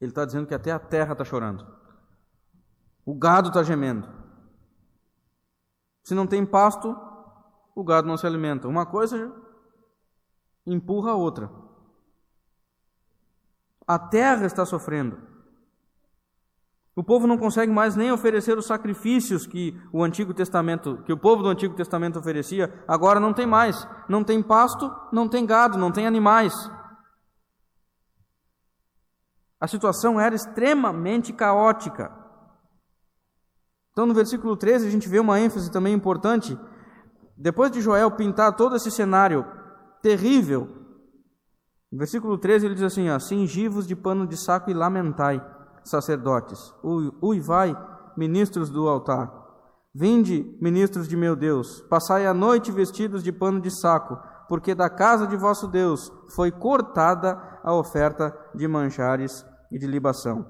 ele 0.00 0.10
está 0.10 0.24
dizendo 0.24 0.46
que 0.46 0.54
até 0.54 0.70
a 0.70 0.78
terra 0.78 1.12
está 1.12 1.24
chorando, 1.24 1.66
o 3.04 3.14
gado 3.14 3.48
está 3.48 3.62
gemendo. 3.62 4.08
Se 6.04 6.14
não 6.14 6.26
tem 6.26 6.46
pasto, 6.46 6.96
o 7.74 7.84
gado 7.84 8.08
não 8.08 8.16
se 8.16 8.26
alimenta. 8.26 8.66
Uma 8.66 8.86
coisa 8.86 9.30
empurra 10.66 11.10
a 11.10 11.14
outra. 11.14 11.50
A 13.86 13.98
terra 13.98 14.46
está 14.46 14.64
sofrendo. 14.64 15.18
O 16.98 17.04
povo 17.04 17.28
não 17.28 17.38
consegue 17.38 17.70
mais 17.70 17.94
nem 17.94 18.10
oferecer 18.10 18.58
os 18.58 18.66
sacrifícios 18.66 19.46
que 19.46 19.72
o 19.92 20.02
Antigo 20.02 20.34
Testamento, 20.34 21.00
que 21.04 21.12
o 21.12 21.16
povo 21.16 21.44
do 21.44 21.48
Antigo 21.48 21.72
Testamento 21.76 22.18
oferecia, 22.18 22.74
agora 22.88 23.20
não 23.20 23.32
tem 23.32 23.46
mais. 23.46 23.86
Não 24.08 24.24
tem 24.24 24.42
pasto, 24.42 24.90
não 25.12 25.28
tem 25.28 25.46
gado, 25.46 25.78
não 25.78 25.92
tem 25.92 26.08
animais. 26.08 26.52
A 29.60 29.68
situação 29.68 30.18
era 30.18 30.34
extremamente 30.34 31.32
caótica. 31.32 32.10
Então, 33.92 34.04
no 34.04 34.12
versículo 34.12 34.56
13, 34.56 34.88
a 34.88 34.90
gente 34.90 35.08
vê 35.08 35.20
uma 35.20 35.38
ênfase 35.38 35.70
também 35.70 35.94
importante. 35.94 36.58
Depois 37.36 37.70
de 37.70 37.80
Joel 37.80 38.10
pintar 38.10 38.56
todo 38.56 38.74
esse 38.74 38.90
cenário 38.90 39.46
terrível, 40.02 40.66
no 41.92 41.98
versículo 41.98 42.36
13 42.36 42.66
ele 42.66 42.74
diz 42.74 42.82
assim: 42.82 43.08
ó, 43.08 43.20
Cingivos 43.20 43.86
de 43.86 43.94
pano 43.94 44.26
de 44.26 44.36
saco 44.36 44.68
e 44.68 44.74
lamentai 44.74 45.57
sacerdotes, 45.90 46.74
uivai, 47.22 47.76
ministros 48.16 48.70
do 48.70 48.88
altar. 48.88 49.32
Vinde, 49.94 50.56
ministros 50.60 51.08
de 51.08 51.16
meu 51.16 51.34
Deus, 51.34 51.80
passai 51.82 52.26
a 52.26 52.34
noite 52.34 52.70
vestidos 52.70 53.22
de 53.22 53.32
pano 53.32 53.60
de 53.60 53.70
saco, 53.70 54.18
porque 54.48 54.74
da 54.74 54.88
casa 54.88 55.26
de 55.26 55.36
vosso 55.36 55.66
Deus 55.66 56.12
foi 56.34 56.50
cortada 56.50 57.38
a 57.62 57.74
oferta 57.74 58.36
de 58.54 58.66
manjares 58.68 59.44
e 59.70 59.78
de 59.78 59.86
libação. 59.86 60.46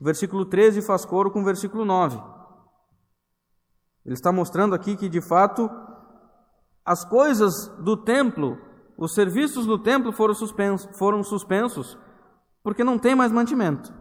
O 0.00 0.04
versículo 0.04 0.44
13 0.44 0.82
faz 0.82 1.04
coro 1.04 1.30
com 1.30 1.42
o 1.42 1.44
versículo 1.44 1.84
9. 1.84 2.16
Ele 4.04 4.14
está 4.14 4.32
mostrando 4.32 4.74
aqui 4.74 4.96
que, 4.96 5.08
de 5.08 5.20
fato, 5.20 5.70
as 6.84 7.04
coisas 7.04 7.68
do 7.78 7.96
templo, 7.96 8.58
os 8.98 9.14
serviços 9.14 9.64
do 9.64 9.78
templo 9.78 10.12
foram 10.12 10.34
suspensos, 10.34 10.96
foram 10.98 11.22
suspensos 11.22 11.96
porque 12.62 12.84
não 12.84 12.98
tem 12.98 13.14
mais 13.14 13.32
mantimento. 13.32 13.92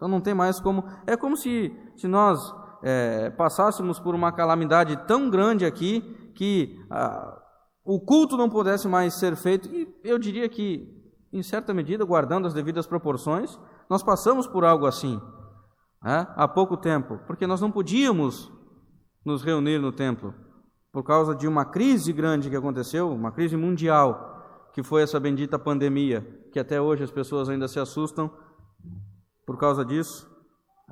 Então 0.00 0.08
não 0.08 0.18
tem 0.22 0.32
mais 0.32 0.58
como. 0.58 0.82
É 1.06 1.14
como 1.14 1.36
se, 1.36 1.70
se 1.94 2.08
nós 2.08 2.54
é, 2.82 3.28
passássemos 3.28 4.00
por 4.00 4.14
uma 4.14 4.32
calamidade 4.32 4.96
tão 5.06 5.28
grande 5.28 5.66
aqui 5.66 6.32
que 6.34 6.82
ah, 6.90 7.38
o 7.84 8.00
culto 8.00 8.34
não 8.34 8.48
pudesse 8.48 8.88
mais 8.88 9.12
ser 9.12 9.36
feito. 9.36 9.68
E 9.68 9.86
eu 10.02 10.18
diria 10.18 10.48
que, 10.48 10.88
em 11.30 11.42
certa 11.42 11.74
medida, 11.74 12.02
guardando 12.02 12.46
as 12.46 12.54
devidas 12.54 12.86
proporções, 12.86 13.60
nós 13.90 14.02
passamos 14.02 14.46
por 14.46 14.64
algo 14.64 14.86
assim 14.86 15.20
né, 16.02 16.26
há 16.34 16.48
pouco 16.48 16.78
tempo, 16.78 17.18
porque 17.26 17.46
nós 17.46 17.60
não 17.60 17.70
podíamos 17.70 18.50
nos 19.22 19.42
reunir 19.42 19.78
no 19.78 19.92
templo 19.92 20.32
por 20.90 21.02
causa 21.02 21.34
de 21.34 21.46
uma 21.46 21.66
crise 21.66 22.10
grande 22.10 22.48
que 22.48 22.56
aconteceu, 22.56 23.10
uma 23.10 23.32
crise 23.32 23.54
mundial 23.54 24.70
que 24.72 24.82
foi 24.82 25.02
essa 25.02 25.20
bendita 25.20 25.58
pandemia, 25.58 26.26
que 26.50 26.58
até 26.58 26.80
hoje 26.80 27.04
as 27.04 27.10
pessoas 27.10 27.50
ainda 27.50 27.68
se 27.68 27.78
assustam 27.78 28.30
por 29.46 29.58
causa 29.58 29.84
disso, 29.84 30.28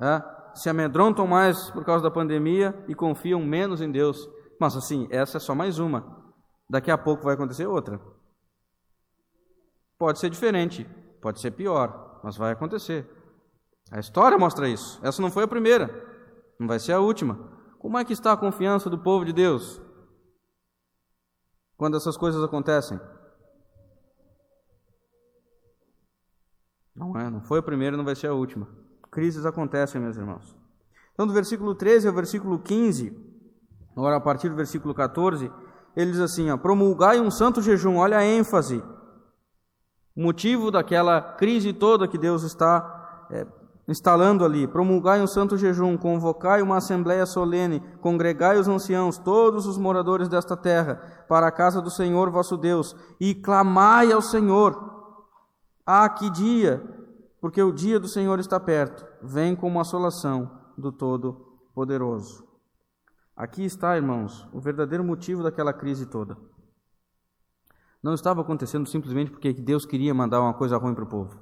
é? 0.01 0.21
se 0.53 0.69
amedrontam 0.69 1.25
mais 1.27 1.69
por 1.71 1.85
causa 1.85 2.03
da 2.03 2.11
pandemia 2.11 2.83
e 2.87 2.95
confiam 2.95 3.41
menos 3.41 3.81
em 3.81 3.91
Deus. 3.91 4.29
Mas 4.59 4.75
assim, 4.75 5.07
essa 5.09 5.37
é 5.37 5.39
só 5.39 5.55
mais 5.55 5.79
uma. 5.79 6.17
Daqui 6.69 6.91
a 6.91 6.97
pouco 6.97 7.23
vai 7.23 7.33
acontecer 7.33 7.65
outra. 7.65 7.99
Pode 9.97 10.19
ser 10.19 10.29
diferente, 10.29 10.85
pode 11.21 11.39
ser 11.39 11.51
pior, 11.51 12.19
mas 12.23 12.37
vai 12.37 12.51
acontecer. 12.51 13.09
A 13.91 13.99
história 13.99 14.37
mostra 14.37 14.67
isso. 14.67 14.99
Essa 15.03 15.21
não 15.21 15.31
foi 15.31 15.43
a 15.43 15.47
primeira, 15.47 15.89
não 16.59 16.67
vai 16.67 16.79
ser 16.79 16.93
a 16.93 16.99
última. 16.99 17.37
Como 17.79 17.97
é 17.97 18.05
que 18.05 18.13
está 18.13 18.33
a 18.33 18.37
confiança 18.37 18.89
do 18.89 18.99
povo 18.99 19.25
de 19.25 19.33
Deus 19.33 19.81
quando 21.77 21.97
essas 21.97 22.17
coisas 22.17 22.43
acontecem? 22.43 22.99
Não 26.99 27.17
é, 27.17 27.29
não 27.29 27.39
foi 27.39 27.59
a 27.59 27.63
primeira, 27.63 27.95
não 27.95 28.03
vai 28.03 28.13
ser 28.13 28.27
a 28.27 28.33
última. 28.33 28.67
Crises 29.09 29.45
acontecem, 29.45 30.01
meus 30.01 30.17
irmãos. 30.17 30.53
Então, 31.13 31.25
do 31.25 31.31
versículo 31.31 31.73
13 31.73 32.09
ao 32.09 32.13
versículo 32.13 32.59
15, 32.59 33.17
agora 33.95 34.17
a 34.17 34.19
partir 34.19 34.49
do 34.49 34.55
versículo 34.55 34.93
14, 34.93 35.49
ele 35.95 36.11
diz 36.11 36.19
assim: 36.19 36.51
ó, 36.51 36.57
promulgai 36.57 37.21
um 37.21 37.31
santo 37.31 37.61
jejum, 37.61 37.95
olha 37.95 38.17
a 38.17 38.25
ênfase, 38.25 38.83
o 40.13 40.21
motivo 40.21 40.69
daquela 40.69 41.21
crise 41.21 41.71
toda 41.71 42.05
que 42.05 42.17
Deus 42.17 42.43
está 42.43 43.27
é, 43.31 43.47
instalando 43.87 44.43
ali. 44.43 44.67
Promulgai 44.67 45.21
um 45.21 45.27
santo 45.27 45.57
jejum, 45.57 45.95
convocai 45.97 46.61
uma 46.61 46.77
assembléia 46.77 47.25
solene, 47.25 47.81
congregai 48.01 48.59
os 48.59 48.67
anciãos, 48.67 49.17
todos 49.17 49.65
os 49.65 49.77
moradores 49.77 50.27
desta 50.27 50.57
terra, 50.57 51.01
para 51.29 51.47
a 51.47 51.51
casa 51.51 51.81
do 51.81 51.89
Senhor 51.89 52.29
vosso 52.29 52.57
Deus, 52.57 52.93
e 53.21 53.33
clamai 53.33 54.11
ao 54.11 54.21
Senhor 54.21 54.98
ah, 55.89 56.09
que 56.09 56.29
dia 56.29 56.99
porque 57.41 57.61
o 57.61 57.71
dia 57.71 57.99
do 57.99 58.07
Senhor 58.07 58.39
está 58.39 58.59
perto, 58.59 59.05
vem 59.21 59.55
como 59.55 59.79
assolação 59.79 60.59
do 60.77 60.91
Todo-Poderoso. 60.91 62.47
Aqui 63.35 63.63
está, 63.63 63.95
irmãos, 63.95 64.47
o 64.51 64.59
verdadeiro 64.59 65.03
motivo 65.03 65.41
daquela 65.41 65.71
crise 65.71 66.05
toda. 66.05 66.37
Não 68.03 68.13
estava 68.13 68.41
acontecendo 68.41 68.87
simplesmente 68.87 69.31
porque 69.31 69.53
Deus 69.53 69.85
queria 69.85 70.13
mandar 70.13 70.41
uma 70.41 70.53
coisa 70.53 70.77
ruim 70.77 70.93
para 70.93 71.03
o 71.03 71.09
povo. 71.09 71.39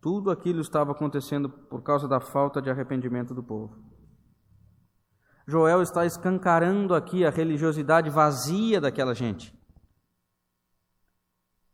Tudo 0.00 0.30
aquilo 0.30 0.60
estava 0.60 0.92
acontecendo 0.92 1.48
por 1.48 1.82
causa 1.82 2.08
da 2.08 2.20
falta 2.20 2.60
de 2.60 2.70
arrependimento 2.70 3.34
do 3.34 3.42
povo. 3.42 3.76
Joel 5.46 5.82
está 5.82 6.04
escancarando 6.04 6.94
aqui 6.94 7.24
a 7.24 7.30
religiosidade 7.30 8.10
vazia 8.10 8.80
daquela 8.80 9.14
gente. 9.14 9.56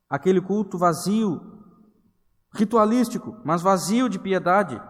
Aquele 0.08 0.40
culto 0.40 0.78
vazio, 0.78 1.53
ritualístico, 2.54 3.36
mas 3.44 3.62
vazio 3.62 4.08
de 4.08 4.18
piedade. 4.18 4.80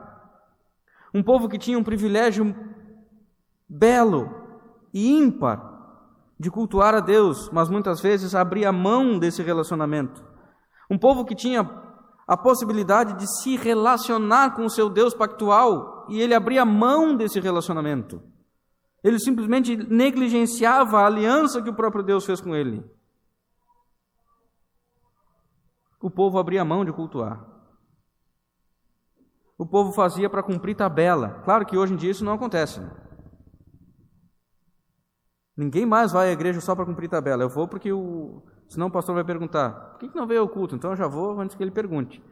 Um 1.12 1.22
povo 1.22 1.48
que 1.48 1.58
tinha 1.58 1.78
um 1.78 1.84
privilégio 1.84 2.54
belo 3.68 4.30
e 4.92 5.10
ímpar 5.10 5.72
de 6.38 6.50
cultuar 6.50 6.94
a 6.94 7.00
Deus, 7.00 7.48
mas 7.50 7.68
muitas 7.68 8.00
vezes 8.00 8.34
abria 8.34 8.72
mão 8.72 9.18
desse 9.18 9.42
relacionamento. 9.42 10.24
Um 10.90 10.98
povo 10.98 11.24
que 11.24 11.34
tinha 11.34 11.68
a 12.26 12.36
possibilidade 12.36 13.14
de 13.14 13.26
se 13.26 13.56
relacionar 13.56 14.54
com 14.54 14.64
o 14.64 14.70
seu 14.70 14.88
Deus 14.88 15.14
pactual 15.14 16.06
e 16.08 16.20
ele 16.20 16.34
abria 16.34 16.64
mão 16.64 17.16
desse 17.16 17.40
relacionamento. 17.40 18.22
Ele 19.02 19.18
simplesmente 19.18 19.76
negligenciava 19.76 21.00
a 21.00 21.06
aliança 21.06 21.62
que 21.62 21.68
o 21.68 21.74
próprio 21.74 22.02
Deus 22.02 22.24
fez 22.24 22.40
com 22.40 22.54
ele. 22.54 22.84
O 26.00 26.10
povo 26.10 26.38
abria 26.38 26.64
mão 26.64 26.84
de 26.84 26.92
cultuar. 26.92 27.53
O 29.56 29.64
povo 29.64 29.92
fazia 29.92 30.28
para 30.28 30.42
cumprir 30.42 30.74
tabela. 30.74 31.40
Claro 31.44 31.64
que 31.64 31.76
hoje 31.76 31.94
em 31.94 31.96
dia 31.96 32.10
isso 32.10 32.24
não 32.24 32.32
acontece. 32.32 32.80
Ninguém 35.56 35.86
mais 35.86 36.10
vai 36.10 36.28
à 36.28 36.32
igreja 36.32 36.60
só 36.60 36.74
para 36.74 36.84
cumprir 36.84 37.08
tabela. 37.08 37.44
Eu 37.44 37.48
vou 37.48 37.68
porque 37.68 37.92
o. 37.92 38.42
Senão 38.68 38.88
o 38.88 38.90
pastor 38.90 39.14
vai 39.14 39.24
perguntar: 39.24 39.70
por 39.70 39.98
que 40.10 40.18
não 40.18 40.26
veio 40.26 40.40
ao 40.40 40.48
culto? 40.48 40.74
Então 40.74 40.90
eu 40.90 40.96
já 40.96 41.06
vou 41.06 41.40
antes 41.40 41.54
que 41.54 41.62
ele 41.62 41.70
pergunte. 41.70 42.22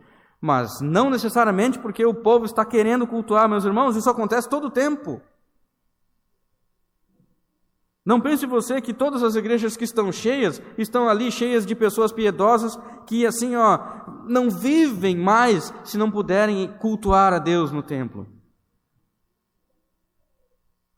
Mas 0.41 0.81
não 0.81 1.09
necessariamente 1.09 1.79
porque 1.79 2.05
o 2.05 2.13
povo 2.13 2.45
está 2.45 2.65
querendo 2.65 3.07
cultuar, 3.07 3.49
meus 3.49 3.65
irmãos, 3.65 3.95
isso 3.95 4.11
acontece 4.11 4.49
todo 4.49 4.67
o 4.67 4.71
tempo. 4.71 5.21
Não 8.05 8.21
pense 8.21 8.45
você 8.47 8.81
que 8.81 8.93
todas 8.93 9.23
as 9.23 9.37
igrejas 9.37 9.77
que 9.77 9.85
estão 9.85 10.11
cheias, 10.11 10.61
estão 10.77 11.09
ali 11.09 11.31
cheias 11.31 11.65
de 11.65 11.75
pessoas 11.75 12.13
piedosas 12.13 12.77
que 13.07 13.25
assim, 13.25 13.55
ó, 13.55 13.79
não 14.27 14.51
vivem 14.51 15.17
mais 15.17 15.73
se 15.85 15.97
não 15.97 16.11
puderem 16.11 16.69
cultuar 16.81 17.33
a 17.33 17.39
Deus 17.39 17.71
no 17.71 17.83
templo. 17.83 18.27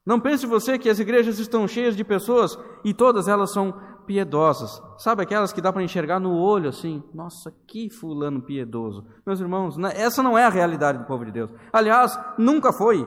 Não 0.07 0.21
pense 0.21 0.47
você 0.47 0.79
que 0.79 0.88
as 0.88 0.99
igrejas 0.99 1.38
estão 1.38 1.69
cheias 1.69 1.97
de 1.97 2.05
pessoas 2.05 2.59
e 2.85 2.93
todas 2.93 3.29
elas 3.29 3.53
são 3.53 3.75
piedosas. 4.07 4.83
Sabe 4.99 5.23
aquelas 5.23 5.53
que 5.53 5.62
dá 5.62 5.73
para 5.73 5.83
enxergar 5.83 6.21
no 6.21 6.37
olho 6.37 6.69
assim? 6.69 7.03
Nossa, 7.12 7.53
que 7.67 7.88
fulano 7.88 8.43
piedoso. 8.43 9.07
Meus 9.27 9.40
irmãos, 9.40 9.79
essa 9.95 10.23
não 10.23 10.37
é 10.37 10.45
a 10.45 10.51
realidade 10.51 10.99
do 10.99 11.05
povo 11.05 11.25
de 11.25 11.33
Deus. 11.33 11.51
Aliás, 11.73 12.19
nunca 12.38 12.73
foi. 12.73 13.07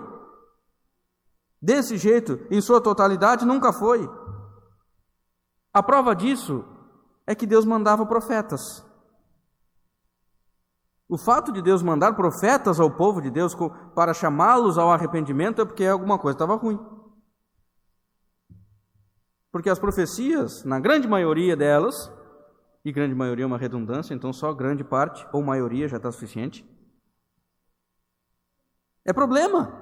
Desse 1.61 1.97
jeito, 1.97 2.39
em 2.51 2.61
sua 2.61 2.81
totalidade, 2.81 3.45
nunca 3.45 3.73
foi. 3.73 4.07
A 5.73 5.81
prova 5.81 6.15
disso 6.15 6.63
é 7.25 7.35
que 7.35 7.45
Deus 7.45 7.65
mandava 7.65 8.05
profetas. 8.05 8.85
O 11.09 11.17
fato 11.17 11.51
de 11.51 11.61
Deus 11.61 11.81
mandar 11.81 12.15
profetas 12.15 12.79
ao 12.79 12.91
povo 12.95 13.21
de 13.21 13.31
Deus 13.31 13.55
para 13.95 14.13
chamá-los 14.13 14.77
ao 14.77 14.91
arrependimento 14.91 15.61
é 15.61 15.65
porque 15.65 15.85
alguma 15.85 16.19
coisa 16.19 16.35
estava 16.35 16.55
ruim. 16.55 16.79
Porque 19.51 19.69
as 19.69 19.79
profecias, 19.79 20.63
na 20.63 20.79
grande 20.79 21.07
maioria 21.07 21.55
delas, 21.55 22.11
e 22.83 22.91
grande 22.91 23.15
maioria 23.15 23.43
é 23.43 23.47
uma 23.47 23.57
redundância, 23.57 24.13
então 24.13 24.31
só 24.31 24.53
grande 24.53 24.83
parte 24.83 25.27
ou 25.33 25.41
maioria 25.43 25.87
já 25.87 25.97
está 25.97 26.11
suficiente, 26.11 26.65
é 29.05 29.13
problema. 29.13 29.76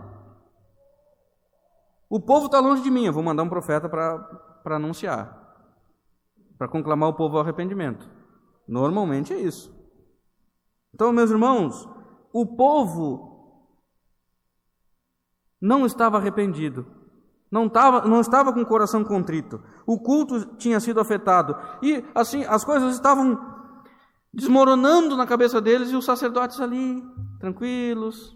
O 2.16 2.20
povo 2.22 2.46
está 2.46 2.62
longe 2.62 2.82
de 2.82 2.90
mim, 2.90 3.04
eu 3.04 3.12
vou 3.12 3.22
mandar 3.22 3.44
um 3.44 3.50
profeta 3.50 3.90
para 3.90 4.78
anunciar, 4.78 5.38
para 6.58 6.66
conclamar 6.66 7.10
o 7.10 7.14
povo 7.14 7.36
ao 7.36 7.44
arrependimento. 7.44 8.10
Normalmente 8.66 9.34
é 9.34 9.38
isso. 9.38 9.70
Então, 10.94 11.12
meus 11.12 11.30
irmãos, 11.30 11.86
o 12.32 12.46
povo 12.56 13.68
não 15.60 15.86
estava 15.86 16.16
arrependido, 16.16 16.86
não, 17.52 17.68
tava, 17.68 18.08
não 18.08 18.22
estava 18.22 18.54
com 18.54 18.62
o 18.62 18.66
coração 18.66 19.04
contrito, 19.04 19.62
o 19.86 20.00
culto 20.00 20.56
tinha 20.56 20.80
sido 20.80 21.02
afetado, 21.02 21.58
e 21.82 22.02
assim, 22.16 22.46
as 22.46 22.64
coisas 22.64 22.94
estavam 22.94 23.38
desmoronando 24.34 25.18
na 25.18 25.28
cabeça 25.28 25.60
deles 25.60 25.92
e 25.92 25.98
os 25.98 26.06
sacerdotes 26.06 26.62
ali, 26.62 27.04
tranquilos. 27.42 28.34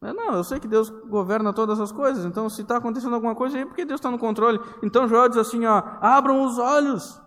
Não, 0.00 0.34
eu 0.34 0.44
sei 0.44 0.60
que 0.60 0.68
Deus 0.68 0.88
governa 0.88 1.52
todas 1.52 1.80
as 1.80 1.90
coisas, 1.90 2.24
então 2.24 2.48
se 2.48 2.62
está 2.62 2.76
acontecendo 2.76 3.14
alguma 3.14 3.34
coisa 3.34 3.58
é 3.58 3.64
porque 3.64 3.84
Deus 3.84 3.98
está 3.98 4.10
no 4.10 4.18
controle. 4.18 4.60
Então 4.82 5.08
Joel 5.08 5.28
diz 5.28 5.38
assim: 5.38 5.66
ó, 5.66 5.82
abram 6.00 6.44
os 6.44 6.56
olhos, 6.56 7.20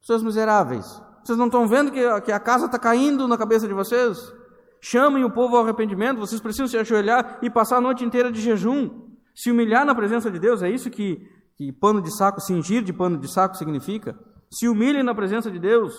seus 0.00 0.22
miseráveis, 0.22 1.00
vocês 1.22 1.38
não 1.38 1.46
estão 1.46 1.68
vendo 1.68 1.92
que, 1.92 2.20
que 2.22 2.32
a 2.32 2.40
casa 2.40 2.66
está 2.66 2.78
caindo 2.78 3.28
na 3.28 3.38
cabeça 3.38 3.68
de 3.68 3.74
vocês? 3.74 4.32
Chamem 4.80 5.24
o 5.24 5.30
povo 5.30 5.56
ao 5.56 5.64
arrependimento, 5.64 6.18
vocês 6.18 6.40
precisam 6.40 6.66
se 6.66 6.76
ajoelhar 6.76 7.38
e 7.42 7.50
passar 7.50 7.76
a 7.76 7.80
noite 7.80 8.04
inteira 8.04 8.32
de 8.32 8.40
jejum. 8.40 9.06
Se 9.34 9.50
humilhar 9.50 9.84
na 9.84 9.94
presença 9.94 10.30
de 10.30 10.38
Deus, 10.38 10.62
é 10.62 10.70
isso 10.70 10.90
que, 10.90 11.20
que 11.56 11.72
pano 11.72 12.00
de 12.02 12.10
saco, 12.16 12.40
cingir 12.40 12.82
de 12.82 12.92
pano 12.92 13.18
de 13.18 13.30
saco 13.30 13.56
significa. 13.56 14.18
Se 14.50 14.68
humilhem 14.68 15.02
na 15.02 15.14
presença 15.14 15.50
de 15.50 15.58
Deus. 15.58 15.94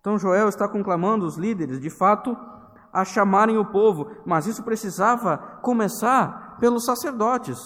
Então 0.00 0.18
Joel 0.18 0.48
está 0.48 0.68
conclamando 0.68 1.24
os 1.24 1.38
líderes, 1.38 1.80
de 1.80 1.88
fato, 1.88 2.36
a 2.92 3.04
chamarem 3.04 3.56
o 3.56 3.64
povo, 3.64 4.10
mas 4.26 4.46
isso 4.46 4.62
precisava 4.62 5.38
começar 5.62 6.58
pelos 6.58 6.84
sacerdotes. 6.84 7.58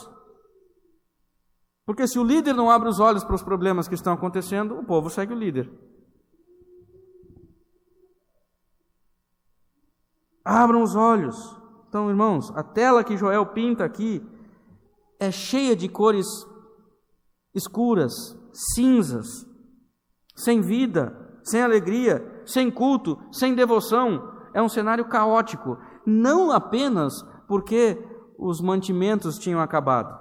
Porque 1.85 2.07
se 2.07 2.19
o 2.19 2.25
líder 2.25 2.53
não 2.55 2.71
abre 2.71 2.89
os 2.89 3.01
olhos 3.01 3.25
para 3.25 3.35
os 3.35 3.43
problemas 3.43 3.89
que 3.89 3.95
estão 3.95 4.13
acontecendo, 4.13 4.79
o 4.79 4.85
povo 4.85 5.09
segue 5.09 5.33
o 5.33 5.39
líder. 5.39 5.71
Abram 10.45 10.83
os 10.83 10.95
olhos. 10.95 11.37
Então, 11.89 12.09
irmãos, 12.09 12.51
a 12.57 12.63
tela 12.63 13.03
que 13.03 13.17
Joel 13.17 13.47
pinta 13.47 13.85
aqui 13.85 14.25
é 15.19 15.31
cheia 15.31 15.75
de 15.75 15.89
cores 15.89 16.27
escuras, 17.55 18.13
cinzas, 18.53 19.47
sem 20.35 20.61
vida, 20.61 21.41
sem 21.43 21.63
alegria, 21.63 22.43
sem 22.45 22.71
culto, 22.71 23.19
sem 23.33 23.55
devoção. 23.55 24.36
É 24.57 24.63
um 24.63 24.71
cenário 24.71 25.07
caótico, 25.07 25.77
não 26.07 26.51
apenas 26.51 27.21
porque 27.47 28.03
os 28.39 28.59
mantimentos 28.59 29.39
tinham 29.39 29.61
acabado, 29.61 30.19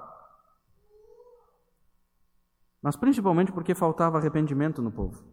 mas 2.82 2.98
principalmente 2.98 3.54
porque 3.54 3.74
faltava 3.74 4.18
arrependimento 4.18 4.82
no 4.82 4.92
povo. 4.92 5.24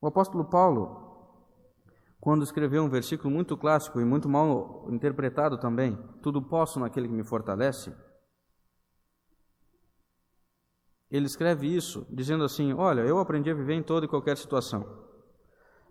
O 0.00 0.08
apóstolo 0.08 0.44
Paulo, 0.44 1.38
quando 2.20 2.42
escreveu 2.42 2.82
um 2.82 2.90
versículo 2.90 3.32
muito 3.32 3.56
clássico 3.56 4.00
e 4.00 4.04
muito 4.04 4.28
mal 4.28 4.88
interpretado 4.90 5.56
também, 5.56 5.96
tudo 6.20 6.42
posso 6.42 6.80
naquele 6.80 7.06
que 7.06 7.14
me 7.14 7.22
fortalece, 7.22 7.94
ele 11.08 11.26
escreve 11.26 11.72
isso 11.72 12.04
dizendo 12.10 12.42
assim: 12.42 12.72
Olha, 12.72 13.02
eu 13.02 13.20
aprendi 13.20 13.48
a 13.48 13.54
viver 13.54 13.74
em 13.74 13.82
toda 13.84 14.06
e 14.06 14.08
qualquer 14.08 14.36
situação. 14.36 15.11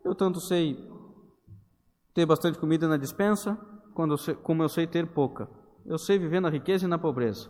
Eu 0.03 0.15
tanto 0.15 0.39
sei 0.39 0.89
ter 2.13 2.25
bastante 2.25 2.57
comida 2.57 2.87
na 2.87 2.97
dispensa, 2.97 3.57
quando 3.93 4.13
eu 4.13 4.17
sei, 4.17 4.35
como 4.35 4.63
eu 4.63 4.69
sei 4.69 4.87
ter 4.87 5.07
pouca. 5.07 5.49
Eu 5.85 5.97
sei 5.97 6.17
viver 6.17 6.39
na 6.39 6.49
riqueza 6.49 6.85
e 6.85 6.87
na 6.87 6.97
pobreza. 6.97 7.49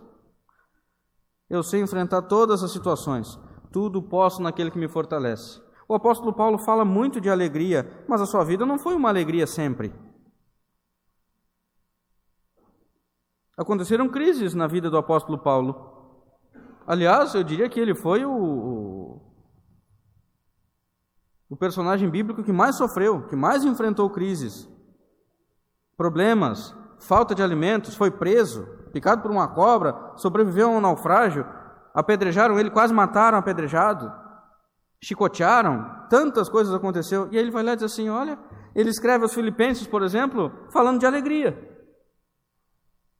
Eu 1.49 1.63
sei 1.63 1.81
enfrentar 1.81 2.23
todas 2.23 2.63
as 2.63 2.71
situações. 2.71 3.39
Tudo 3.71 4.01
posso 4.01 4.41
naquele 4.41 4.71
que 4.71 4.77
me 4.77 4.87
fortalece. 4.87 5.61
O 5.87 5.93
apóstolo 5.93 6.33
Paulo 6.33 6.57
fala 6.57 6.85
muito 6.85 7.19
de 7.19 7.29
alegria, 7.29 8.05
mas 8.07 8.21
a 8.21 8.25
sua 8.25 8.43
vida 8.43 8.65
não 8.65 8.79
foi 8.79 8.95
uma 8.95 9.09
alegria 9.09 9.45
sempre. 9.45 9.93
Aconteceram 13.57 14.07
crises 14.07 14.53
na 14.53 14.67
vida 14.67 14.89
do 14.89 14.97
apóstolo 14.97 15.37
Paulo. 15.37 15.91
Aliás, 16.87 17.35
eu 17.35 17.43
diria 17.43 17.69
que 17.69 17.79
ele 17.79 17.93
foi 17.93 18.25
o, 18.25 18.31
o, 18.31 18.70
o 21.51 21.57
personagem 21.57 22.09
bíblico 22.09 22.41
que 22.41 22.53
mais 22.53 22.77
sofreu, 22.77 23.23
que 23.27 23.35
mais 23.35 23.65
enfrentou 23.65 24.09
crises, 24.09 24.69
problemas, 25.97 26.73
falta 26.97 27.35
de 27.35 27.43
alimentos, 27.43 27.93
foi 27.93 28.09
preso, 28.09 28.65
picado 28.93 29.21
por 29.21 29.29
uma 29.29 29.49
cobra, 29.49 30.13
sobreviveu 30.15 30.69
a 30.69 30.71
um 30.71 30.79
naufrágio, 30.79 31.45
apedrejaram 31.93 32.57
ele, 32.57 32.71
quase 32.71 32.93
mataram 32.93 33.37
apedrejado. 33.37 34.09
chicotearam, 35.03 36.07
tantas 36.09 36.47
coisas 36.47 36.73
aconteceram, 36.73 37.27
e 37.31 37.37
ele 37.37 37.51
vai 37.51 37.63
lá 37.63 37.73
e 37.73 37.75
diz 37.75 37.83
assim: 37.83 38.07
olha, 38.07 38.39
ele 38.73 38.89
escreve 38.89 39.23
aos 39.23 39.33
Filipenses, 39.33 39.85
por 39.85 40.03
exemplo, 40.03 40.53
falando 40.71 40.99
de 40.99 41.05
alegria. 41.05 41.69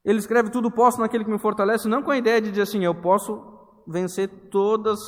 Ele 0.05 0.19
escreve 0.19 0.49
tudo 0.51 0.71
posso 0.71 1.01
naquele 1.01 1.25
que 1.25 1.31
me 1.31 1.37
fortalece, 1.37 1.89
não 1.89 2.01
com 2.01 2.11
a 2.11 2.17
ideia 2.17 2.39
de 2.39 2.51
dizer 2.51 2.61
assim, 2.61 2.85
eu 2.85 2.95
posso 2.95 3.83
vencer 3.85 4.29
todas 4.49 4.99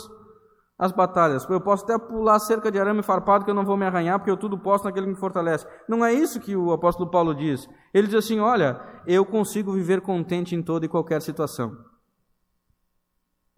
as 0.83 0.91
batalhas, 0.91 1.47
eu 1.49 1.61
posso 1.61 1.85
até 1.85 1.97
pular 1.97 2.37
cerca 2.39 2.69
de 2.69 2.77
arame 2.77 3.01
farpado 3.01 3.45
que 3.45 3.49
eu 3.49 3.55
não 3.55 3.63
vou 3.63 3.77
me 3.77 3.85
arranhar, 3.85 4.19
porque 4.19 4.29
eu 4.29 4.35
tudo 4.35 4.57
posso 4.57 4.83
naquele 4.83 5.05
que 5.05 5.13
me 5.13 5.17
fortalece. 5.17 5.65
Não 5.87 6.03
é 6.03 6.11
isso 6.11 6.41
que 6.41 6.57
o 6.57 6.73
apóstolo 6.73 7.09
Paulo 7.09 7.33
diz. 7.33 7.69
Ele 7.93 8.07
diz 8.07 8.17
assim: 8.17 8.41
olha, 8.41 8.81
eu 9.07 9.25
consigo 9.25 9.71
viver 9.71 10.01
contente 10.01 10.53
em 10.53 10.61
toda 10.61 10.85
e 10.85 10.89
qualquer 10.89 11.21
situação. 11.21 11.73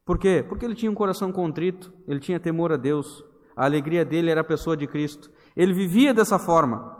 Por 0.05 0.19
quê? 0.19 0.45
Porque 0.47 0.63
ele 0.63 0.75
tinha 0.75 0.91
um 0.91 0.93
coração 0.93 1.31
contrito, 1.31 1.91
ele 2.07 2.19
tinha 2.19 2.39
temor 2.39 2.71
a 2.71 2.77
Deus, 2.77 3.25
a 3.57 3.65
alegria 3.65 4.05
dele 4.05 4.29
era 4.29 4.41
a 4.41 4.43
pessoa 4.43 4.77
de 4.77 4.85
Cristo. 4.85 5.31
Ele 5.55 5.73
vivia 5.73 6.13
dessa 6.13 6.37
forma. 6.37 6.95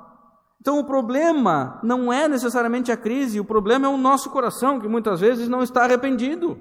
Então 0.60 0.80
o 0.80 0.86
problema 0.86 1.80
não 1.84 2.12
é 2.12 2.28
necessariamente 2.28 2.92
a 2.92 2.98
crise, 2.98 3.40
o 3.40 3.46
problema 3.46 3.86
é 3.86 3.90
o 3.90 3.98
nosso 3.98 4.32
coração, 4.32 4.80
que 4.80 4.88
muitas 4.88 5.20
vezes 5.20 5.48
não 5.48 5.62
está 5.62 5.84
arrependido. 5.84 6.58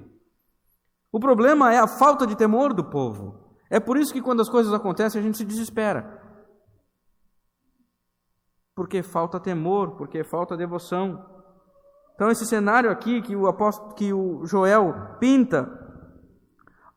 O 1.11 1.19
problema 1.19 1.73
é 1.73 1.79
a 1.79 1.87
falta 1.87 2.27
de 2.27 2.35
temor 2.35 2.71
do 2.75 2.83
povo. 2.83 3.44
É 3.69 3.79
por 3.79 3.97
isso 3.97 4.13
que 4.13 4.21
quando 4.21 4.41
as 4.41 4.49
coisas 4.49 4.73
acontecem 4.73 5.19
a 5.19 5.23
gente 5.23 5.37
se 5.37 5.45
desespera. 5.45 6.21
Porque 8.75 9.01
falta 9.01 9.39
temor, 9.39 9.95
porque 9.95 10.23
falta 10.23 10.57
devoção. 10.57 11.25
Então 12.13 12.29
esse 12.29 12.45
cenário 12.45 12.89
aqui 12.89 13.21
que 13.21 13.35
o 13.35 13.47
apóstolo, 13.47 13.93
que 13.93 14.13
o 14.13 14.45
Joel 14.45 15.17
pinta 15.19 15.83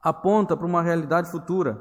aponta 0.01 0.57
para 0.57 0.67
uma 0.67 0.83
realidade 0.83 1.31
futura. 1.31 1.79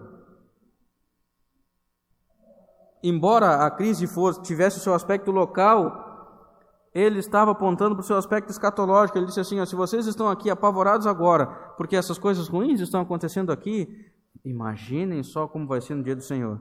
Embora 3.04 3.66
a 3.66 3.72
crise 3.72 4.08
fosse, 4.08 4.42
tivesse 4.42 4.78
o 4.78 4.82
seu 4.82 4.94
aspecto 4.94 5.32
local, 5.32 6.06
ele 6.94 7.20
estava 7.20 7.52
apontando 7.52 7.96
para 7.96 8.02
o 8.02 8.06
seu 8.06 8.18
aspecto 8.18 8.50
escatológico. 8.50 9.18
Ele 9.18 9.28
disse 9.28 9.40
assim: 9.40 9.60
ó, 9.60 9.66
se 9.66 9.76
vocês 9.76 10.08
estão 10.08 10.28
aqui 10.30 10.50
apavorados 10.50 11.06
agora, 11.06 11.46
porque 11.78 11.96
essas 11.96 12.18
coisas 12.18 12.48
ruins 12.48 12.80
estão 12.80 13.02
acontecendo 13.02 13.52
aqui, 13.52 14.12
imaginem 14.50 15.24
só 15.24 15.48
como 15.48 15.68
vai 15.68 15.82
ser 15.82 15.96
no 15.96 16.04
dia 16.04 16.16
do 16.16 16.24
Senhor. 16.24 16.60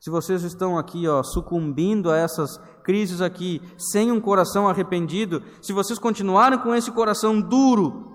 Se 0.00 0.10
vocês 0.10 0.42
estão 0.42 0.78
aqui, 0.78 1.08
ó, 1.08 1.22
sucumbindo 1.22 2.10
a 2.10 2.16
essas 2.16 2.56
crises 2.84 3.20
aqui, 3.20 3.60
sem 3.76 4.12
um 4.12 4.20
coração 4.20 4.68
arrependido, 4.68 5.42
se 5.60 5.72
vocês 5.72 5.98
continuarem 5.98 6.58
com 6.58 6.74
esse 6.74 6.92
coração 6.92 7.40
duro, 7.40 8.12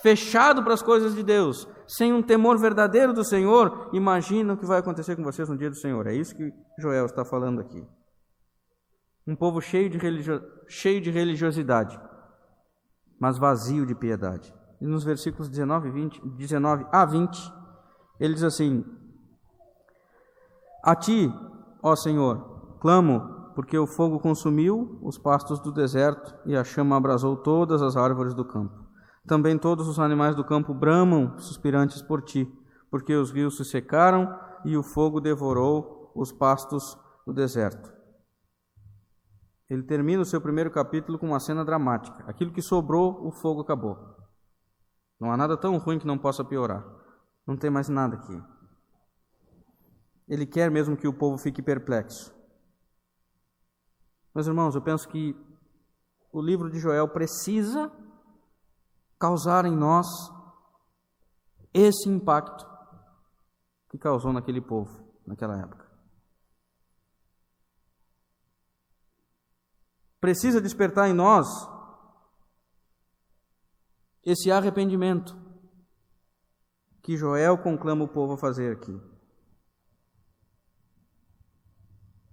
fechado 0.00 0.62
para 0.62 0.74
as 0.74 0.82
coisas 0.82 1.14
de 1.14 1.24
Deus, 1.24 1.66
sem 1.88 2.12
um 2.12 2.22
temor 2.22 2.56
verdadeiro 2.58 3.12
do 3.12 3.24
Senhor, 3.24 3.90
imagina 3.92 4.52
o 4.52 4.56
que 4.56 4.66
vai 4.66 4.78
acontecer 4.78 5.16
com 5.16 5.24
vocês 5.24 5.48
no 5.48 5.58
dia 5.58 5.70
do 5.70 5.76
Senhor. 5.76 6.06
É 6.06 6.14
isso 6.14 6.36
que 6.36 6.52
Joel 6.78 7.06
está 7.06 7.24
falando 7.24 7.60
aqui. 7.60 7.84
Um 9.26 9.34
povo 9.34 9.60
cheio 9.60 9.90
de, 9.90 9.98
religio... 9.98 10.40
cheio 10.68 11.00
de 11.00 11.10
religiosidade, 11.10 11.98
mas 13.20 13.38
vazio 13.38 13.84
de 13.84 13.94
piedade. 13.94 14.54
Nos 14.80 15.02
versículos 15.02 15.48
19, 15.48 15.90
20, 15.90 16.28
19 16.36 16.86
a 16.92 17.04
20, 17.04 17.52
ele 18.20 18.34
diz 18.34 18.44
assim: 18.44 18.84
A 20.84 20.94
ti, 20.94 21.32
ó 21.82 21.96
Senhor, 21.96 22.78
clamo, 22.80 23.52
porque 23.54 23.76
o 23.76 23.86
fogo 23.86 24.20
consumiu 24.20 24.98
os 25.02 25.18
pastos 25.18 25.58
do 25.58 25.72
deserto 25.72 26.32
e 26.46 26.56
a 26.56 26.62
chama 26.62 26.96
abrasou 26.96 27.36
todas 27.36 27.82
as 27.82 27.96
árvores 27.96 28.34
do 28.34 28.44
campo. 28.44 28.86
Também 29.26 29.58
todos 29.58 29.88
os 29.88 29.98
animais 29.98 30.36
do 30.36 30.44
campo 30.44 30.72
bramam, 30.72 31.36
suspirantes 31.38 32.00
por 32.00 32.22
ti, 32.22 32.50
porque 32.90 33.14
os 33.14 33.30
rios 33.30 33.56
se 33.56 33.64
secaram 33.64 34.32
e 34.64 34.76
o 34.76 34.82
fogo 34.82 35.20
devorou 35.20 36.12
os 36.14 36.32
pastos 36.32 36.96
do 37.26 37.32
deserto. 37.32 37.92
Ele 39.68 39.82
termina 39.82 40.22
o 40.22 40.24
seu 40.24 40.40
primeiro 40.40 40.70
capítulo 40.70 41.18
com 41.18 41.26
uma 41.26 41.40
cena 41.40 41.64
dramática. 41.64 42.24
Aquilo 42.26 42.52
que 42.52 42.62
sobrou, 42.62 43.26
o 43.26 43.30
fogo 43.30 43.60
acabou. 43.60 44.17
Não 45.18 45.32
há 45.32 45.36
nada 45.36 45.56
tão 45.56 45.76
ruim 45.78 45.98
que 45.98 46.06
não 46.06 46.18
possa 46.18 46.44
piorar. 46.44 46.84
Não 47.46 47.56
tem 47.56 47.70
mais 47.70 47.88
nada 47.88 48.16
aqui. 48.16 48.42
Ele 50.28 50.46
quer 50.46 50.70
mesmo 50.70 50.96
que 50.96 51.08
o 51.08 51.12
povo 51.12 51.38
fique 51.38 51.62
perplexo. 51.62 52.34
Meus 54.34 54.46
irmãos, 54.46 54.74
eu 54.74 54.82
penso 54.82 55.08
que 55.08 55.34
o 56.30 56.40
livro 56.40 56.70
de 56.70 56.78
Joel 56.78 57.08
precisa 57.08 57.90
causar 59.18 59.64
em 59.64 59.74
nós 59.74 60.06
esse 61.72 62.08
impacto 62.08 62.66
que 63.88 63.98
causou 63.98 64.32
naquele 64.32 64.60
povo, 64.60 65.02
naquela 65.26 65.58
época. 65.58 65.88
Precisa 70.20 70.60
despertar 70.60 71.08
em 71.08 71.14
nós 71.14 71.46
esse 74.30 74.50
arrependimento 74.50 75.36
que 77.02 77.16
Joel 77.16 77.56
conclama 77.56 78.04
o 78.04 78.08
povo 78.08 78.34
a 78.34 78.38
fazer 78.38 78.72
aqui. 78.72 79.00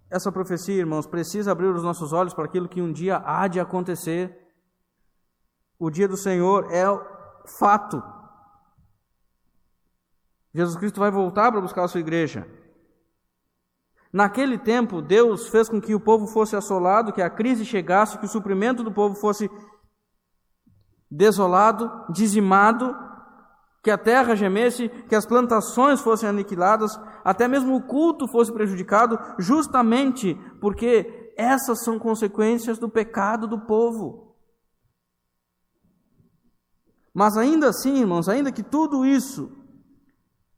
Essa 0.09 0.31
profecia, 0.31 0.75
irmãos, 0.75 1.07
precisa 1.07 1.51
abrir 1.51 1.67
os 1.67 1.83
nossos 1.83 2.11
olhos 2.11 2.33
para 2.33 2.45
aquilo 2.45 2.67
que 2.67 2.81
um 2.81 2.91
dia 2.91 3.21
há 3.25 3.47
de 3.47 3.59
acontecer 3.59 4.45
o 5.79 5.89
dia 5.89 6.07
do 6.07 6.17
Senhor 6.17 6.71
é 6.71 6.83
fato. 7.59 8.01
Jesus 10.53 10.77
Cristo 10.77 10.99
vai 10.99 11.11
voltar 11.11 11.51
para 11.51 11.61
buscar 11.61 11.83
a 11.83 11.87
sua 11.87 11.99
igreja. 11.99 12.47
Naquele 14.11 14.57
tempo, 14.57 15.01
Deus 15.01 15.49
fez 15.49 15.67
com 15.67 15.81
que 15.81 15.93
o 15.93 15.99
povo 15.99 16.27
fosse 16.27 16.55
assolado, 16.55 17.11
que 17.11 17.21
a 17.21 17.29
crise 17.29 17.65
chegasse, 17.65 18.17
que 18.17 18.25
o 18.25 18.29
suprimento 18.29 18.83
do 18.83 18.91
povo 18.93 19.15
fosse 19.15 19.49
desolado, 21.09 21.89
dizimado, 22.11 22.95
que 23.83 23.91
a 23.91 23.97
terra 23.97 24.35
gemesse, 24.35 24.89
que 25.07 25.13
as 25.13 25.27
plantações 25.27 26.01
fossem 26.01 26.27
aniquiladas, 26.27 26.99
até 27.23 27.47
mesmo 27.47 27.75
o 27.75 27.83
culto 27.83 28.27
fosse 28.27 28.51
prejudicado, 28.51 29.19
justamente 29.37 30.33
porque 30.59 31.33
essas 31.37 31.83
são 31.83 31.99
consequências 31.99 32.79
do 32.79 32.89
pecado 32.89 33.47
do 33.47 33.59
povo. 33.59 34.35
Mas 37.13 37.37
ainda 37.37 37.69
assim, 37.69 37.99
irmãos, 37.99 38.27
ainda 38.27 38.51
que 38.51 38.63
tudo 38.63 39.05
isso 39.05 39.55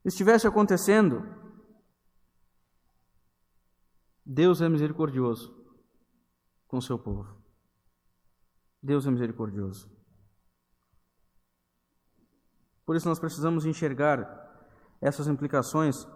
estivesse 0.05 0.47
acontecendo, 0.47 1.21
Deus 4.25 4.61
é 4.61 4.69
misericordioso 4.69 5.53
com 6.65 6.79
seu 6.79 6.97
povo. 6.97 7.41
Deus 8.81 9.05
é 9.05 9.11
misericordioso. 9.11 9.96
Por 12.87 12.95
isso 12.95 13.09
nós 13.09 13.19
precisamos 13.19 13.65
enxergar 13.65 14.25
essas 15.01 15.27
implicações 15.27 16.07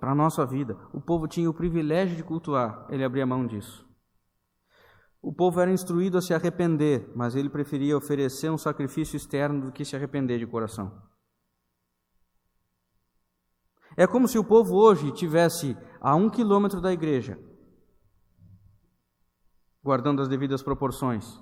para 0.00 0.10
a 0.10 0.14
nossa 0.14 0.44
vida. 0.44 0.76
O 0.92 1.00
povo 1.00 1.28
tinha 1.28 1.48
o 1.48 1.54
privilégio 1.54 2.16
de 2.16 2.24
cultuar, 2.24 2.84
ele 2.90 3.04
abria 3.04 3.24
mão 3.24 3.46
disso. 3.46 3.86
O 5.22 5.32
povo 5.32 5.60
era 5.60 5.70
instruído 5.70 6.18
a 6.18 6.20
se 6.20 6.34
arrepender, 6.34 7.12
mas 7.14 7.36
ele 7.36 7.48
preferia 7.48 7.96
oferecer 7.96 8.50
um 8.50 8.58
sacrifício 8.58 9.16
externo 9.16 9.66
do 9.66 9.72
que 9.72 9.84
se 9.84 9.94
arrepender 9.94 10.40
de 10.40 10.46
coração. 10.48 11.00
É 13.96 14.04
como 14.04 14.26
se 14.26 14.36
o 14.36 14.44
povo 14.44 14.74
hoje 14.74 15.12
tivesse 15.12 15.76
a 16.00 16.16
um 16.16 16.28
quilômetro 16.28 16.80
da 16.80 16.92
igreja, 16.92 17.38
guardando 19.80 20.20
as 20.20 20.28
devidas 20.28 20.60
proporções. 20.60 21.40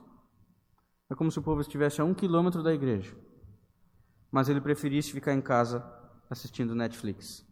É 1.11 1.15
como 1.15 1.31
se 1.31 1.39
o 1.39 1.43
povo 1.43 1.63
estivesse 1.63 2.03
a 2.03 2.05
um 2.05 2.15
quilômetro 2.15 2.63
da 2.63 2.73
igreja, 2.73 3.17
mas 4.35 4.49
ele 4.49 4.61
preferisse 4.61 5.13
ficar 5.13 5.33
em 5.33 5.41
casa 5.41 5.81
assistindo 6.29 6.75
Netflix. 6.75 7.47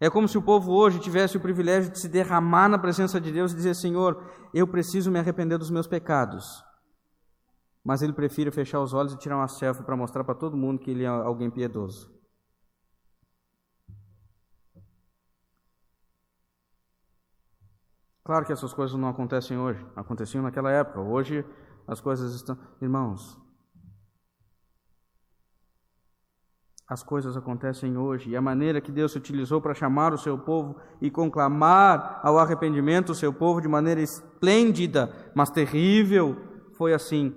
É 0.00 0.08
como 0.08 0.26
se 0.26 0.38
o 0.38 0.42
povo 0.42 0.72
hoje 0.72 0.98
tivesse 0.98 1.36
o 1.36 1.40
privilégio 1.40 1.92
de 1.92 1.98
se 1.98 2.08
derramar 2.08 2.70
na 2.70 2.78
presença 2.78 3.20
de 3.20 3.30
Deus 3.30 3.52
e 3.52 3.56
dizer: 3.56 3.74
Senhor, 3.74 4.24
eu 4.54 4.66
preciso 4.66 5.10
me 5.10 5.18
arrepender 5.18 5.58
dos 5.58 5.70
meus 5.70 5.86
pecados. 5.86 6.64
Mas 7.84 8.00
ele 8.00 8.14
prefere 8.14 8.50
fechar 8.50 8.80
os 8.80 8.94
olhos 8.94 9.12
e 9.12 9.18
tirar 9.18 9.36
uma 9.36 9.46
selfie 9.46 9.84
para 9.84 9.94
mostrar 9.94 10.24
para 10.24 10.34
todo 10.34 10.56
mundo 10.56 10.78
que 10.78 10.90
ele 10.90 11.04
é 11.04 11.06
alguém 11.06 11.50
piedoso. 11.50 12.13
Claro 18.24 18.46
que 18.46 18.52
essas 18.52 18.72
coisas 18.72 18.98
não 18.98 19.08
acontecem 19.08 19.58
hoje, 19.58 19.84
aconteciam 19.94 20.42
naquela 20.42 20.70
época. 20.72 20.98
Hoje 20.98 21.44
as 21.86 22.00
coisas 22.00 22.34
estão. 22.34 22.56
Irmãos, 22.80 23.38
as 26.88 27.02
coisas 27.02 27.36
acontecem 27.36 27.98
hoje. 27.98 28.30
E 28.30 28.36
a 28.36 28.40
maneira 28.40 28.80
que 28.80 28.90
Deus 28.90 29.14
utilizou 29.14 29.60
para 29.60 29.74
chamar 29.74 30.14
o 30.14 30.18
seu 30.18 30.38
povo 30.38 30.76
e 31.02 31.10
conclamar 31.10 32.20
ao 32.22 32.38
arrependimento 32.38 33.10
o 33.10 33.14
seu 33.14 33.32
povo 33.32 33.60
de 33.60 33.68
maneira 33.68 34.00
esplêndida, 34.00 35.12
mas 35.34 35.50
terrível, 35.50 36.36
foi 36.78 36.94
assim, 36.94 37.34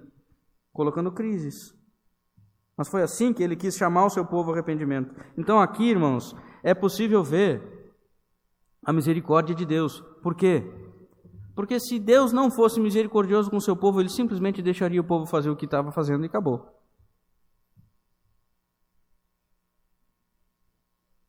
colocando 0.72 1.12
crises. 1.12 1.76
Mas 2.78 2.88
foi 2.88 3.02
assim 3.02 3.34
que 3.34 3.44
ele 3.44 3.58
quis 3.58 3.76
chamar 3.76 4.06
o 4.06 4.10
seu 4.10 4.26
povo 4.26 4.52
ao 4.52 4.54
arrependimento. 4.54 5.14
Então, 5.38 5.60
aqui, 5.60 5.90
irmãos, 5.90 6.34
é 6.64 6.74
possível 6.74 7.24
ver 7.24 7.77
a 8.88 8.94
misericórdia 8.94 9.54
de 9.54 9.66
Deus. 9.66 10.02
Por 10.24 10.34
quê? 10.34 10.64
Porque 11.54 11.78
se 11.78 12.00
Deus 12.00 12.32
não 12.32 12.50
fosse 12.50 12.80
misericordioso 12.80 13.52
com 13.52 13.60
seu 13.60 13.76
povo, 13.76 14.00
ele 14.00 14.08
simplesmente 14.08 14.62
deixaria 14.62 15.02
o 15.02 15.04
povo 15.04 15.26
fazer 15.26 15.50
o 15.50 15.58
que 15.58 15.66
estava 15.66 15.92
fazendo 15.92 16.24
e 16.24 16.28
acabou. 16.28 16.66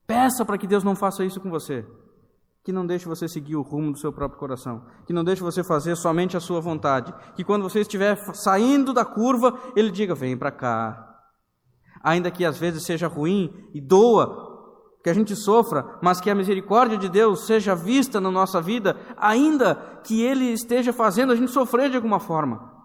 Peça 0.06 0.44
para 0.44 0.56
que 0.56 0.68
Deus 0.68 0.84
não 0.84 0.94
faça 0.94 1.24
isso 1.24 1.40
com 1.40 1.50
você. 1.50 1.84
Que 2.62 2.70
não 2.70 2.86
deixe 2.86 3.06
você 3.06 3.26
seguir 3.26 3.56
o 3.56 3.62
rumo 3.62 3.90
do 3.90 3.98
seu 3.98 4.12
próprio 4.12 4.38
coração. 4.38 4.86
Que 5.04 5.12
não 5.12 5.24
deixe 5.24 5.42
você 5.42 5.64
fazer 5.64 5.96
somente 5.96 6.36
a 6.36 6.40
sua 6.40 6.60
vontade. 6.60 7.12
Que 7.34 7.42
quando 7.42 7.62
você 7.62 7.80
estiver 7.80 8.16
saindo 8.34 8.92
da 8.92 9.04
curva, 9.04 9.58
Ele 9.74 9.90
diga: 9.90 10.14
vem 10.14 10.36
para 10.36 10.52
cá. 10.52 11.04
Ainda 12.02 12.30
que 12.30 12.44
às 12.44 12.56
vezes 12.56 12.84
seja 12.84 13.08
ruim 13.08 13.68
e 13.74 13.80
doa, 13.80 14.47
que 15.08 15.10
a 15.10 15.14
gente 15.14 15.34
sofra, 15.34 15.98
mas 16.02 16.20
que 16.20 16.28
a 16.28 16.34
misericórdia 16.34 16.98
de 16.98 17.08
Deus 17.08 17.46
seja 17.46 17.74
vista 17.74 18.20
na 18.20 18.30
nossa 18.30 18.60
vida, 18.60 18.94
ainda 19.16 19.74
que 20.04 20.22
Ele 20.22 20.52
esteja 20.52 20.92
fazendo 20.92 21.32
a 21.32 21.36
gente 21.36 21.50
sofrer 21.50 21.88
de 21.88 21.96
alguma 21.96 22.20
forma. 22.20 22.76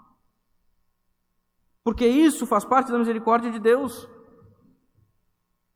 Porque 1.84 2.08
isso 2.08 2.46
faz 2.46 2.64
parte 2.64 2.92
da 2.92 2.98
misericórdia 2.98 3.52
de 3.52 3.60
Deus. 3.60 4.08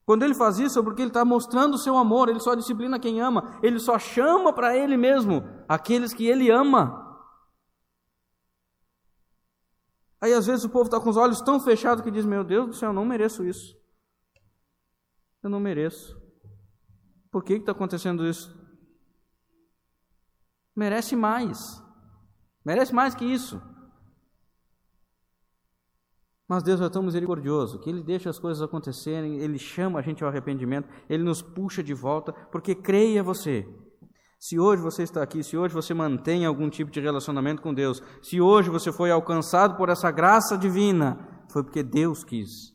Quando 0.06 0.24
ele 0.24 0.34
faz 0.34 0.58
isso 0.58 0.80
é 0.80 0.82
porque 0.82 1.02
ele 1.02 1.10
está 1.10 1.26
mostrando 1.26 1.74
o 1.74 1.78
seu 1.78 1.98
amor, 1.98 2.30
ele 2.30 2.40
só 2.40 2.56
disciplina 2.56 2.98
quem 2.98 3.20
ama, 3.20 3.60
ele 3.62 3.78
só 3.78 4.00
chama 4.00 4.54
para 4.54 4.74
ele 4.74 4.96
mesmo 4.96 5.44
aqueles 5.68 6.14
que 6.14 6.26
ele 6.26 6.50
ama. 6.50 7.06
Aí 10.22 10.32
às 10.32 10.48
vezes 10.48 10.64
o 10.64 10.70
povo 10.70 10.86
está 10.86 10.98
com 10.98 11.10
os 11.10 11.18
olhos 11.18 11.42
tão 11.42 11.60
fechados 11.60 12.02
que 12.02 12.10
diz: 12.10 12.26
Meu 12.26 12.46
Deus 12.46 12.68
do 12.68 12.74
céu, 12.74 12.92
eu 12.92 12.94
não 12.94 13.04
mereço 13.04 13.44
isso. 13.44 13.78
Eu 15.44 15.50
não 15.50 15.60
mereço. 15.60 16.27
Por 17.38 17.44
que 17.44 17.54
está 17.54 17.72
acontecendo 17.72 18.28
isso? 18.28 18.52
Merece 20.76 21.16
mais. 21.16 21.60
Merece 22.66 22.96
mais 22.96 23.14
que 23.14 23.24
isso. 23.24 23.62
Mas 26.50 26.64
Deus 26.64 26.82
é 26.82 26.90
tão 26.90 27.04
misericordioso 27.04 27.80
que 27.80 27.92
Ele 27.92 28.02
deixa 28.02 28.28
as 28.28 28.40
coisas 28.40 28.64
acontecerem, 28.64 29.38
Ele 29.38 29.60
chama 29.60 30.00
a 30.00 30.02
gente 30.02 30.24
ao 30.24 30.32
arrependimento, 30.32 30.90
Ele 31.08 31.22
nos 31.22 31.44
puxa 31.44 31.84
de 31.84 31.94
volta, 31.94 32.34
porque 32.52 32.74
creia 32.74 33.22
você. 33.22 33.68
Se 34.40 34.58
hoje 34.58 34.82
você 34.82 35.04
está 35.04 35.22
aqui, 35.22 35.44
se 35.44 35.56
hoje 35.56 35.76
você 35.76 35.94
mantém 35.94 36.44
algum 36.44 36.72
tipo 36.72 36.90
de 36.90 37.00
relacionamento 37.00 37.62
com 37.62 37.72
Deus, 37.72 38.02
se 38.24 38.42
hoje 38.42 38.72
você 38.72 38.92
foi 38.92 39.12
alcançado 39.12 39.78
por 39.78 39.90
essa 39.90 40.10
graça 40.10 40.58
divina, 40.58 41.46
foi 41.52 41.64
porque 41.64 41.84
Deus 41.84 42.24
quis. 42.24 42.74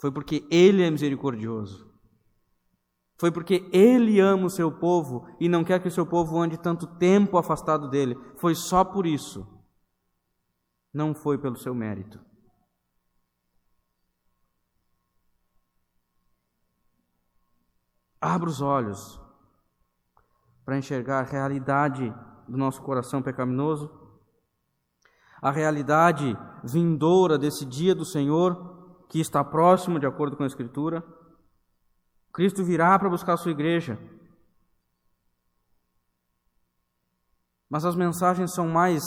Foi 0.00 0.10
porque 0.10 0.46
Ele 0.50 0.82
é 0.82 0.90
misericordioso. 0.90 1.87
Foi 3.18 3.32
porque 3.32 3.68
Ele 3.72 4.20
ama 4.20 4.46
o 4.46 4.50
seu 4.50 4.70
povo 4.70 5.26
e 5.40 5.48
não 5.48 5.64
quer 5.64 5.82
que 5.82 5.88
o 5.88 5.92
seu 5.92 6.06
povo 6.06 6.38
ande 6.38 6.56
tanto 6.56 6.86
tempo 6.86 7.36
afastado 7.36 7.88
dele. 7.88 8.16
Foi 8.36 8.54
só 8.54 8.84
por 8.84 9.06
isso. 9.06 9.46
Não 10.94 11.12
foi 11.12 11.36
pelo 11.36 11.56
seu 11.56 11.74
mérito. 11.74 12.20
Abra 18.20 18.48
os 18.48 18.60
olhos 18.60 19.20
para 20.64 20.78
enxergar 20.78 21.20
a 21.20 21.30
realidade 21.30 22.14
do 22.46 22.56
nosso 22.56 22.82
coração 22.82 23.22
pecaminoso, 23.22 23.90
a 25.40 25.50
realidade 25.50 26.36
vindoura 26.64 27.38
desse 27.38 27.64
dia 27.64 27.94
do 27.94 28.04
Senhor 28.04 28.76
que 29.08 29.20
está 29.20 29.42
próximo, 29.42 29.98
de 29.98 30.06
acordo 30.06 30.36
com 30.36 30.42
a 30.42 30.46
Escritura. 30.46 31.02
Cristo 32.38 32.62
virá 32.62 32.96
para 32.96 33.10
buscar 33.10 33.32
a 33.32 33.36
sua 33.36 33.50
igreja. 33.50 33.98
Mas 37.68 37.84
as 37.84 37.96
mensagens 37.96 38.54
são 38.54 38.68
mais 38.68 39.02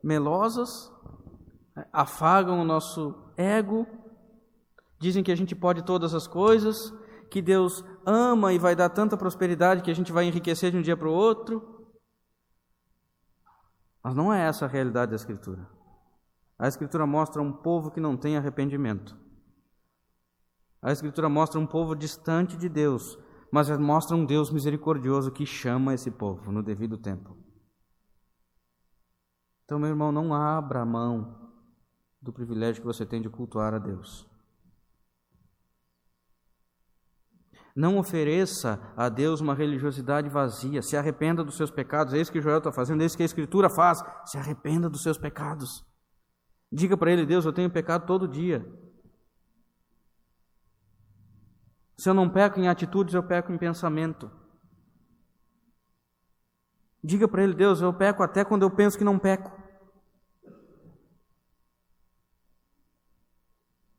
melosas, 0.00 0.68
né, 1.74 1.84
afagam 1.92 2.60
o 2.60 2.64
nosso 2.64 3.32
ego, 3.36 3.84
dizem 5.00 5.24
que 5.24 5.32
a 5.32 5.34
gente 5.34 5.56
pode 5.56 5.84
todas 5.84 6.14
as 6.14 6.28
coisas, 6.28 6.76
que 7.28 7.42
Deus 7.42 7.84
ama 8.06 8.52
e 8.52 8.58
vai 8.60 8.76
dar 8.76 8.88
tanta 8.88 9.16
prosperidade 9.16 9.82
que 9.82 9.90
a 9.90 9.94
gente 9.94 10.12
vai 10.12 10.26
enriquecer 10.26 10.70
de 10.70 10.78
um 10.78 10.82
dia 10.82 10.96
para 10.96 11.08
o 11.08 11.12
outro. 11.12 11.90
Mas 14.00 14.14
não 14.14 14.32
é 14.32 14.46
essa 14.46 14.66
a 14.66 14.68
realidade 14.68 15.10
da 15.10 15.16
Escritura. 15.16 15.68
A 16.56 16.68
Escritura 16.68 17.04
mostra 17.04 17.42
um 17.42 17.52
povo 17.52 17.90
que 17.90 17.98
não 17.98 18.16
tem 18.16 18.36
arrependimento. 18.36 19.25
A 20.86 20.92
Escritura 20.92 21.28
mostra 21.28 21.58
um 21.58 21.66
povo 21.66 21.96
distante 21.96 22.56
de 22.56 22.68
Deus, 22.68 23.18
mas 23.50 23.68
mostra 23.76 24.16
um 24.16 24.24
Deus 24.24 24.52
misericordioso 24.52 25.32
que 25.32 25.44
chama 25.44 25.92
esse 25.92 26.12
povo 26.12 26.52
no 26.52 26.62
devido 26.62 26.96
tempo. 26.96 27.36
Então, 29.64 29.80
meu 29.80 29.88
irmão, 29.88 30.12
não 30.12 30.32
abra 30.32 30.82
a 30.82 30.86
mão 30.86 31.50
do 32.22 32.32
privilégio 32.32 32.82
que 32.82 32.86
você 32.86 33.04
tem 33.04 33.20
de 33.20 33.28
cultuar 33.28 33.74
a 33.74 33.80
Deus. 33.80 34.30
Não 37.74 37.98
ofereça 37.98 38.80
a 38.96 39.08
Deus 39.08 39.40
uma 39.40 39.56
religiosidade 39.56 40.28
vazia. 40.28 40.82
Se 40.82 40.96
arrependa 40.96 41.42
dos 41.42 41.56
seus 41.56 41.70
pecados. 41.72 42.14
É 42.14 42.20
isso 42.20 42.30
que 42.30 42.40
Joel 42.40 42.58
está 42.58 42.70
fazendo, 42.70 43.02
é 43.02 43.06
isso 43.06 43.16
que 43.16 43.24
a 43.24 43.26
Escritura 43.26 43.68
faz. 43.68 44.04
Se 44.24 44.38
arrependa 44.38 44.88
dos 44.88 45.02
seus 45.02 45.18
pecados. 45.18 45.84
Diga 46.70 46.96
para 46.96 47.10
ele: 47.10 47.26
Deus, 47.26 47.44
eu 47.44 47.52
tenho 47.52 47.68
pecado 47.68 48.06
todo 48.06 48.28
dia. 48.28 48.64
Se 51.96 52.10
eu 52.10 52.14
não 52.14 52.28
peco 52.28 52.60
em 52.60 52.68
atitudes, 52.68 53.14
eu 53.14 53.22
peco 53.22 53.52
em 53.52 53.58
pensamento. 53.58 54.30
Diga 57.02 57.26
para 57.26 57.42
ele, 57.42 57.54
Deus, 57.54 57.80
eu 57.80 57.94
peco 57.94 58.22
até 58.22 58.44
quando 58.44 58.62
eu 58.62 58.70
penso 58.70 58.98
que 58.98 59.04
não 59.04 59.18
peco. 59.18 59.50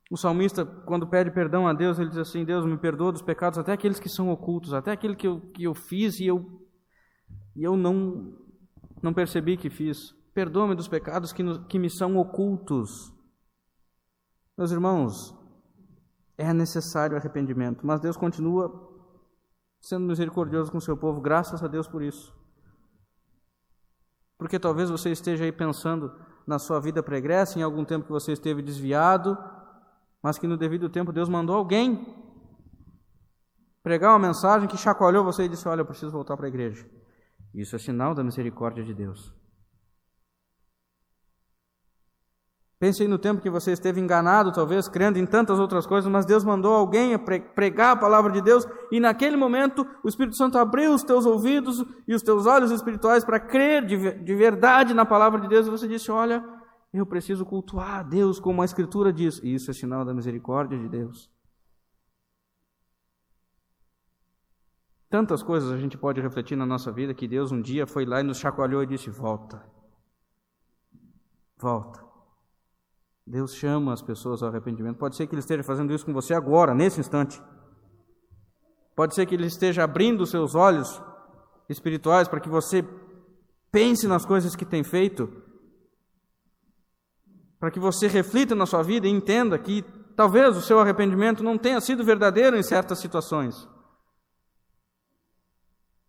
O 0.10 0.16
salmista, 0.16 0.66
quando 0.66 1.08
pede 1.08 1.32
perdão 1.32 1.68
a 1.68 1.74
Deus, 1.74 2.00
ele 2.00 2.10
diz 2.10 2.20
assim: 2.20 2.46
Deus, 2.46 2.66
me 2.66 2.78
perdoa 2.78 3.12
dos 3.12 3.22
pecados, 3.22 3.60
até 3.60 3.74
aqueles 3.74 4.00
que 4.00 4.08
são 4.08 4.30
ocultos, 4.30 4.74
até 4.74 4.92
aquele 4.92 5.16
que 5.16 5.28
eu, 5.28 5.42
que 5.52 5.64
eu 5.64 5.74
fiz 5.74 6.20
e 6.20 6.28
eu, 6.28 6.66
e 7.56 7.64
eu 7.64 7.76
não, 7.76 8.38
não 9.02 9.14
percebi 9.14 9.58
que 9.58 9.70
fiz. 9.70 10.14
Perdoa-me 10.34 10.76
dos 10.76 10.88
pecados 10.88 11.34
que, 11.34 11.44
que 11.66 11.80
me 11.80 11.90
são 11.90 12.16
ocultos. 12.18 13.12
Meus 14.58 14.72
irmãos, 14.72 15.37
é 16.38 16.54
necessário 16.54 17.18
arrependimento, 17.18 17.86
mas 17.86 18.00
Deus 18.00 18.16
continua 18.16 18.96
sendo 19.82 20.06
misericordioso 20.06 20.72
com 20.72 20.80
seu 20.80 20.96
povo, 20.96 21.20
graças 21.20 21.64
a 21.64 21.68
Deus 21.68 21.88
por 21.88 22.02
isso. 22.02 22.36
Porque 24.38 24.60
talvez 24.60 24.90
você 24.90 25.12
esteja 25.12 25.44
aí 25.44 25.52
pensando 25.52 26.14
na 26.46 26.60
sua 26.60 26.80
vida 26.80 27.02
pregressa, 27.02 27.58
em 27.58 27.64
algum 27.64 27.84
tempo 27.84 28.06
que 28.06 28.12
você 28.12 28.32
esteve 28.32 28.62
desviado, 28.62 29.38
mas 30.22 30.38
que 30.38 30.48
no 30.48 30.58
devido 30.58 30.90
tempo 30.90 31.12
Deus 31.12 31.28
mandou 31.28 31.56
alguém 31.56 32.16
pregar 33.82 34.12
uma 34.12 34.28
mensagem 34.28 34.68
que 34.68 34.78
chacoalhou 34.78 35.24
você 35.24 35.44
e 35.44 35.50
disse: 35.50 35.68
Olha, 35.68 35.82
eu 35.82 35.86
preciso 35.86 36.12
voltar 36.12 36.38
para 36.38 36.46
a 36.46 36.50
igreja. 36.50 36.86
Isso 37.54 37.76
é 37.76 37.80
sinal 37.80 38.14
da 38.14 38.24
misericórdia 38.24 38.84
de 38.84 38.94
Deus. 38.94 39.34
Pense 42.80 43.02
aí 43.02 43.08
no 43.08 43.18
tempo 43.18 43.42
que 43.42 43.50
você 43.50 43.72
esteve 43.72 44.00
enganado, 44.00 44.52
talvez, 44.52 44.88
crendo 44.88 45.18
em 45.18 45.26
tantas 45.26 45.60
outras 45.60 45.88
coisas, 45.88 46.12
mas 46.12 46.28
Deus 46.28 46.44
mandou 46.44 46.74
alguém 46.74 47.18
pregar 47.18 47.94
a 47.94 47.96
palavra 47.96 48.32
de 48.32 48.40
Deus, 48.40 48.68
e 48.92 49.00
naquele 49.00 49.36
momento 49.36 49.86
o 50.04 50.08
Espírito 50.08 50.38
Santo 50.38 50.60
abriu 50.60 50.94
os 50.94 51.02
teus 51.02 51.26
ouvidos 51.26 51.84
e 52.08 52.14
os 52.14 52.22
teus 52.22 52.46
olhos 52.46 52.70
espirituais 52.70 53.26
para 53.26 53.40
crer 53.40 53.84
de, 53.84 54.36
verdade 54.36 54.94
na 54.94 55.06
palavra 55.06 55.42
de 55.42 55.48
Deus, 55.48 55.66
e 55.66 55.72
você 55.72 55.88
disse: 55.88 56.12
Olha, 56.12 56.44
eu 56.94 57.04
preciso 57.04 57.44
cultuar 57.44 58.00
a 58.00 58.04
Deus 58.04 58.40
como 58.40 58.62
a 58.62 58.66
Escritura 58.66 59.12
diz. 59.12 59.40
E 59.44 59.56
isso 59.56 59.72
é 59.72 59.74
sinal 59.74 60.06
da 60.06 60.14
misericórdia 60.14 60.78
de 60.78 60.88
Deus. 60.88 61.32
Tantas 65.10 65.42
coisas 65.42 65.72
a 65.72 65.78
gente 65.78 65.98
pode 65.98 66.22
refletir 66.22 66.56
na 66.56 66.66
nossa 66.66 66.92
vida 66.92 67.14
que 67.14 67.28
Deus 67.28 67.52
um 67.52 67.62
dia 67.62 67.88
foi 67.88 68.06
lá 68.06 68.20
e 68.20 68.24
nos 68.24 68.38
chacoalhou 68.38 68.84
e 68.84 68.86
disse: 68.86 69.10
Volta. 69.10 69.66
Volta. 71.58 72.07
Deus 73.28 73.54
chama 73.54 73.92
as 73.92 74.02
pessoas 74.02 74.42
ao 74.42 74.48
arrependimento. 74.50 74.98
Pode 74.98 75.18
ser 75.18 75.28
que 75.28 75.36
Ele 75.36 75.42
esteja 75.42 75.62
fazendo 75.62 75.94
isso 75.94 76.06
com 76.06 76.14
você 76.14 76.34
agora, 76.34 76.74
nesse 76.74 77.02
instante. 77.02 77.42
Pode 78.96 79.14
ser 79.14 79.26
que 79.26 79.36
Ele 79.36 79.46
esteja 79.46 79.84
abrindo 79.84 80.22
os 80.22 80.30
seus 80.30 80.56
olhos 80.56 81.02
espirituais 81.68 82.30
para 82.30 82.40
que 82.40 82.48
você 82.48 82.88
pense 83.70 84.08
nas 84.08 84.26
coisas 84.26 84.56
que 84.56 84.66
tem 84.66 84.82
feito, 84.82 85.28
para 87.60 87.70
que 87.70 87.82
você 87.82 88.08
reflita 88.08 88.56
na 88.56 88.66
sua 88.66 88.82
vida 88.82 89.06
e 89.06 89.12
entenda 89.12 89.60
que 89.60 89.84
talvez 90.16 90.56
o 90.56 90.62
seu 90.62 90.80
arrependimento 90.80 91.44
não 91.44 91.58
tenha 91.58 91.82
sido 91.82 92.06
verdadeiro 92.06 92.56
em 92.56 92.64
certas 92.64 93.00
situações. 93.00 93.68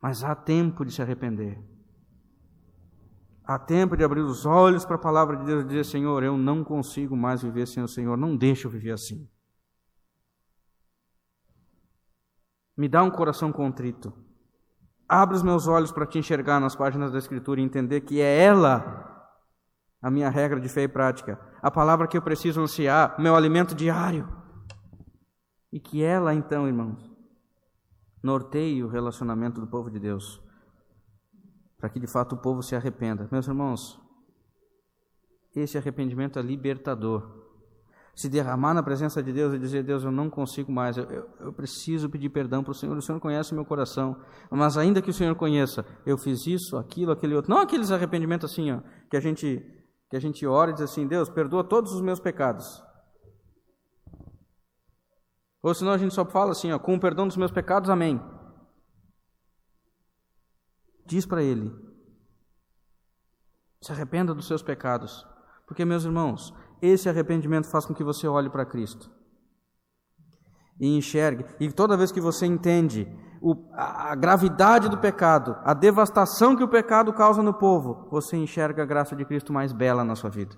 Mas 0.00 0.22
há 0.22 0.36
tempo 0.36 0.84
de 0.84 0.92
se 0.92 1.02
arrepender. 1.02 1.58
Há 3.48 3.58
tempo 3.58 3.96
de 3.96 4.04
abrir 4.04 4.20
os 4.20 4.44
olhos 4.44 4.84
para 4.84 4.96
a 4.96 4.98
palavra 4.98 5.34
de 5.34 5.46
Deus 5.46 5.64
e 5.64 5.68
dizer: 5.68 5.84
Senhor, 5.86 6.22
eu 6.22 6.36
não 6.36 6.62
consigo 6.62 7.16
mais 7.16 7.40
viver 7.40 7.66
sem 7.66 7.82
o 7.82 7.88
Senhor, 7.88 8.14
não 8.14 8.36
deixa 8.36 8.66
eu 8.66 8.70
viver 8.70 8.90
assim. 8.90 9.26
Me 12.76 12.90
dá 12.90 13.02
um 13.02 13.10
coração 13.10 13.50
contrito. 13.50 14.12
Abre 15.08 15.34
os 15.34 15.42
meus 15.42 15.66
olhos 15.66 15.90
para 15.90 16.04
te 16.04 16.18
enxergar 16.18 16.60
nas 16.60 16.76
páginas 16.76 17.10
da 17.10 17.16
Escritura 17.16 17.58
e 17.58 17.64
entender 17.64 18.02
que 18.02 18.20
é 18.20 18.38
ela 18.38 19.32
a 20.02 20.10
minha 20.10 20.28
regra 20.28 20.60
de 20.60 20.68
fé 20.68 20.82
e 20.82 20.88
prática, 20.88 21.40
a 21.62 21.70
palavra 21.70 22.06
que 22.06 22.18
eu 22.18 22.22
preciso 22.22 22.60
anunciar, 22.60 23.18
meu 23.18 23.34
alimento 23.34 23.74
diário. 23.74 24.28
E 25.72 25.80
que 25.80 26.02
ela, 26.02 26.34
então, 26.34 26.68
irmãos, 26.68 27.10
norteie 28.22 28.84
o 28.84 28.88
relacionamento 28.88 29.58
do 29.58 29.66
povo 29.66 29.90
de 29.90 29.98
Deus, 29.98 30.46
para 31.78 31.88
que 31.88 32.00
de 32.00 32.06
fato 32.06 32.34
o 32.34 32.38
povo 32.38 32.62
se 32.62 32.74
arrependa. 32.74 33.28
Meus 33.30 33.46
irmãos, 33.46 33.98
esse 35.54 35.78
arrependimento 35.78 36.38
é 36.38 36.42
libertador. 36.42 37.36
Se 38.14 38.28
derramar 38.28 38.74
na 38.74 38.82
presença 38.82 39.22
de 39.22 39.32
Deus 39.32 39.54
e 39.54 39.58
dizer: 39.58 39.84
Deus, 39.84 40.02
eu 40.02 40.10
não 40.10 40.28
consigo 40.28 40.72
mais, 40.72 40.96
eu, 40.96 41.04
eu, 41.04 41.28
eu 41.38 41.52
preciso 41.52 42.10
pedir 42.10 42.30
perdão 42.30 42.64
para 42.64 42.72
o 42.72 42.74
Senhor. 42.74 42.96
O 42.96 43.02
Senhor 43.02 43.20
conhece 43.20 43.52
o 43.52 43.54
meu 43.54 43.64
coração, 43.64 44.16
mas 44.50 44.76
ainda 44.76 45.00
que 45.00 45.10
o 45.10 45.14
Senhor 45.14 45.34
conheça, 45.36 45.86
eu 46.04 46.18
fiz 46.18 46.46
isso, 46.46 46.76
aquilo, 46.76 47.12
aquele 47.12 47.36
outro. 47.36 47.50
Não 47.50 47.60
aqueles 47.60 47.92
arrependimentos 47.92 48.50
assim, 48.50 48.72
ó, 48.72 48.80
que 49.08 49.16
a 49.16 49.20
gente 49.20 49.64
que 50.10 50.16
a 50.16 50.20
gente 50.20 50.44
ora 50.44 50.72
e 50.72 50.74
diz 50.74 50.82
assim: 50.82 51.06
Deus, 51.06 51.28
perdoa 51.28 51.62
todos 51.62 51.92
os 51.92 52.00
meus 52.00 52.18
pecados. 52.18 52.82
Ou 55.62 55.74
senão 55.74 55.92
a 55.92 55.98
gente 55.98 56.14
só 56.14 56.24
fala 56.24 56.52
assim, 56.52 56.72
ó, 56.72 56.78
com 56.78 56.94
o 56.94 57.00
perdão 57.00 57.26
dos 57.26 57.36
meus 57.36 57.50
pecados, 57.50 57.90
amém. 57.90 58.20
Diz 61.08 61.24
para 61.24 61.42
ele: 61.42 61.74
se 63.80 63.90
arrependa 63.90 64.34
dos 64.34 64.46
seus 64.46 64.62
pecados. 64.62 65.26
Porque, 65.66 65.84
meus 65.84 66.04
irmãos, 66.04 66.54
esse 66.82 67.08
arrependimento 67.08 67.70
faz 67.70 67.86
com 67.86 67.94
que 67.94 68.04
você 68.04 68.26
olhe 68.28 68.50
para 68.50 68.66
Cristo 68.66 69.10
e 70.78 70.96
enxergue. 70.96 71.44
E 71.58 71.72
toda 71.72 71.96
vez 71.96 72.12
que 72.12 72.20
você 72.20 72.44
entende 72.46 73.08
o, 73.40 73.54
a, 73.72 74.12
a 74.12 74.14
gravidade 74.14 74.88
do 74.88 74.98
pecado, 74.98 75.56
a 75.64 75.72
devastação 75.72 76.54
que 76.54 76.62
o 76.62 76.68
pecado 76.68 77.12
causa 77.12 77.42
no 77.42 77.54
povo, 77.54 78.08
você 78.10 78.36
enxerga 78.36 78.82
a 78.82 78.86
graça 78.86 79.16
de 79.16 79.24
Cristo 79.24 79.52
mais 79.52 79.72
bela 79.72 80.04
na 80.04 80.14
sua 80.14 80.30
vida. 80.30 80.56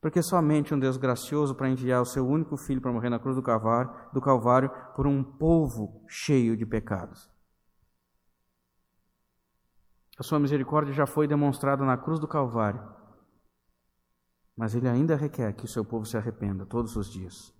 Porque 0.00 0.22
somente 0.22 0.74
um 0.74 0.78
Deus 0.78 0.96
gracioso 0.96 1.54
para 1.54 1.68
enviar 1.68 2.02
o 2.02 2.06
seu 2.06 2.26
único 2.26 2.56
filho 2.56 2.80
para 2.80 2.92
morrer 2.92 3.10
na 3.10 3.18
cruz 3.18 3.36
do 3.36 3.42
Calvário, 3.42 3.90
do 4.12 4.20
Calvário 4.20 4.70
por 4.94 5.06
um 5.06 5.24
povo 5.24 6.04
cheio 6.06 6.56
de 6.56 6.64
pecados. 6.64 7.37
A 10.18 10.22
sua 10.22 10.40
misericórdia 10.40 10.92
já 10.92 11.06
foi 11.06 11.28
demonstrada 11.28 11.84
na 11.84 11.96
cruz 11.96 12.18
do 12.18 12.26
Calvário. 12.26 12.82
Mas 14.56 14.74
ele 14.74 14.88
ainda 14.88 15.14
requer 15.14 15.52
que 15.52 15.64
o 15.64 15.68
seu 15.68 15.84
povo 15.84 16.04
se 16.04 16.16
arrependa 16.16 16.66
todos 16.66 16.96
os 16.96 17.08
dias. 17.08 17.54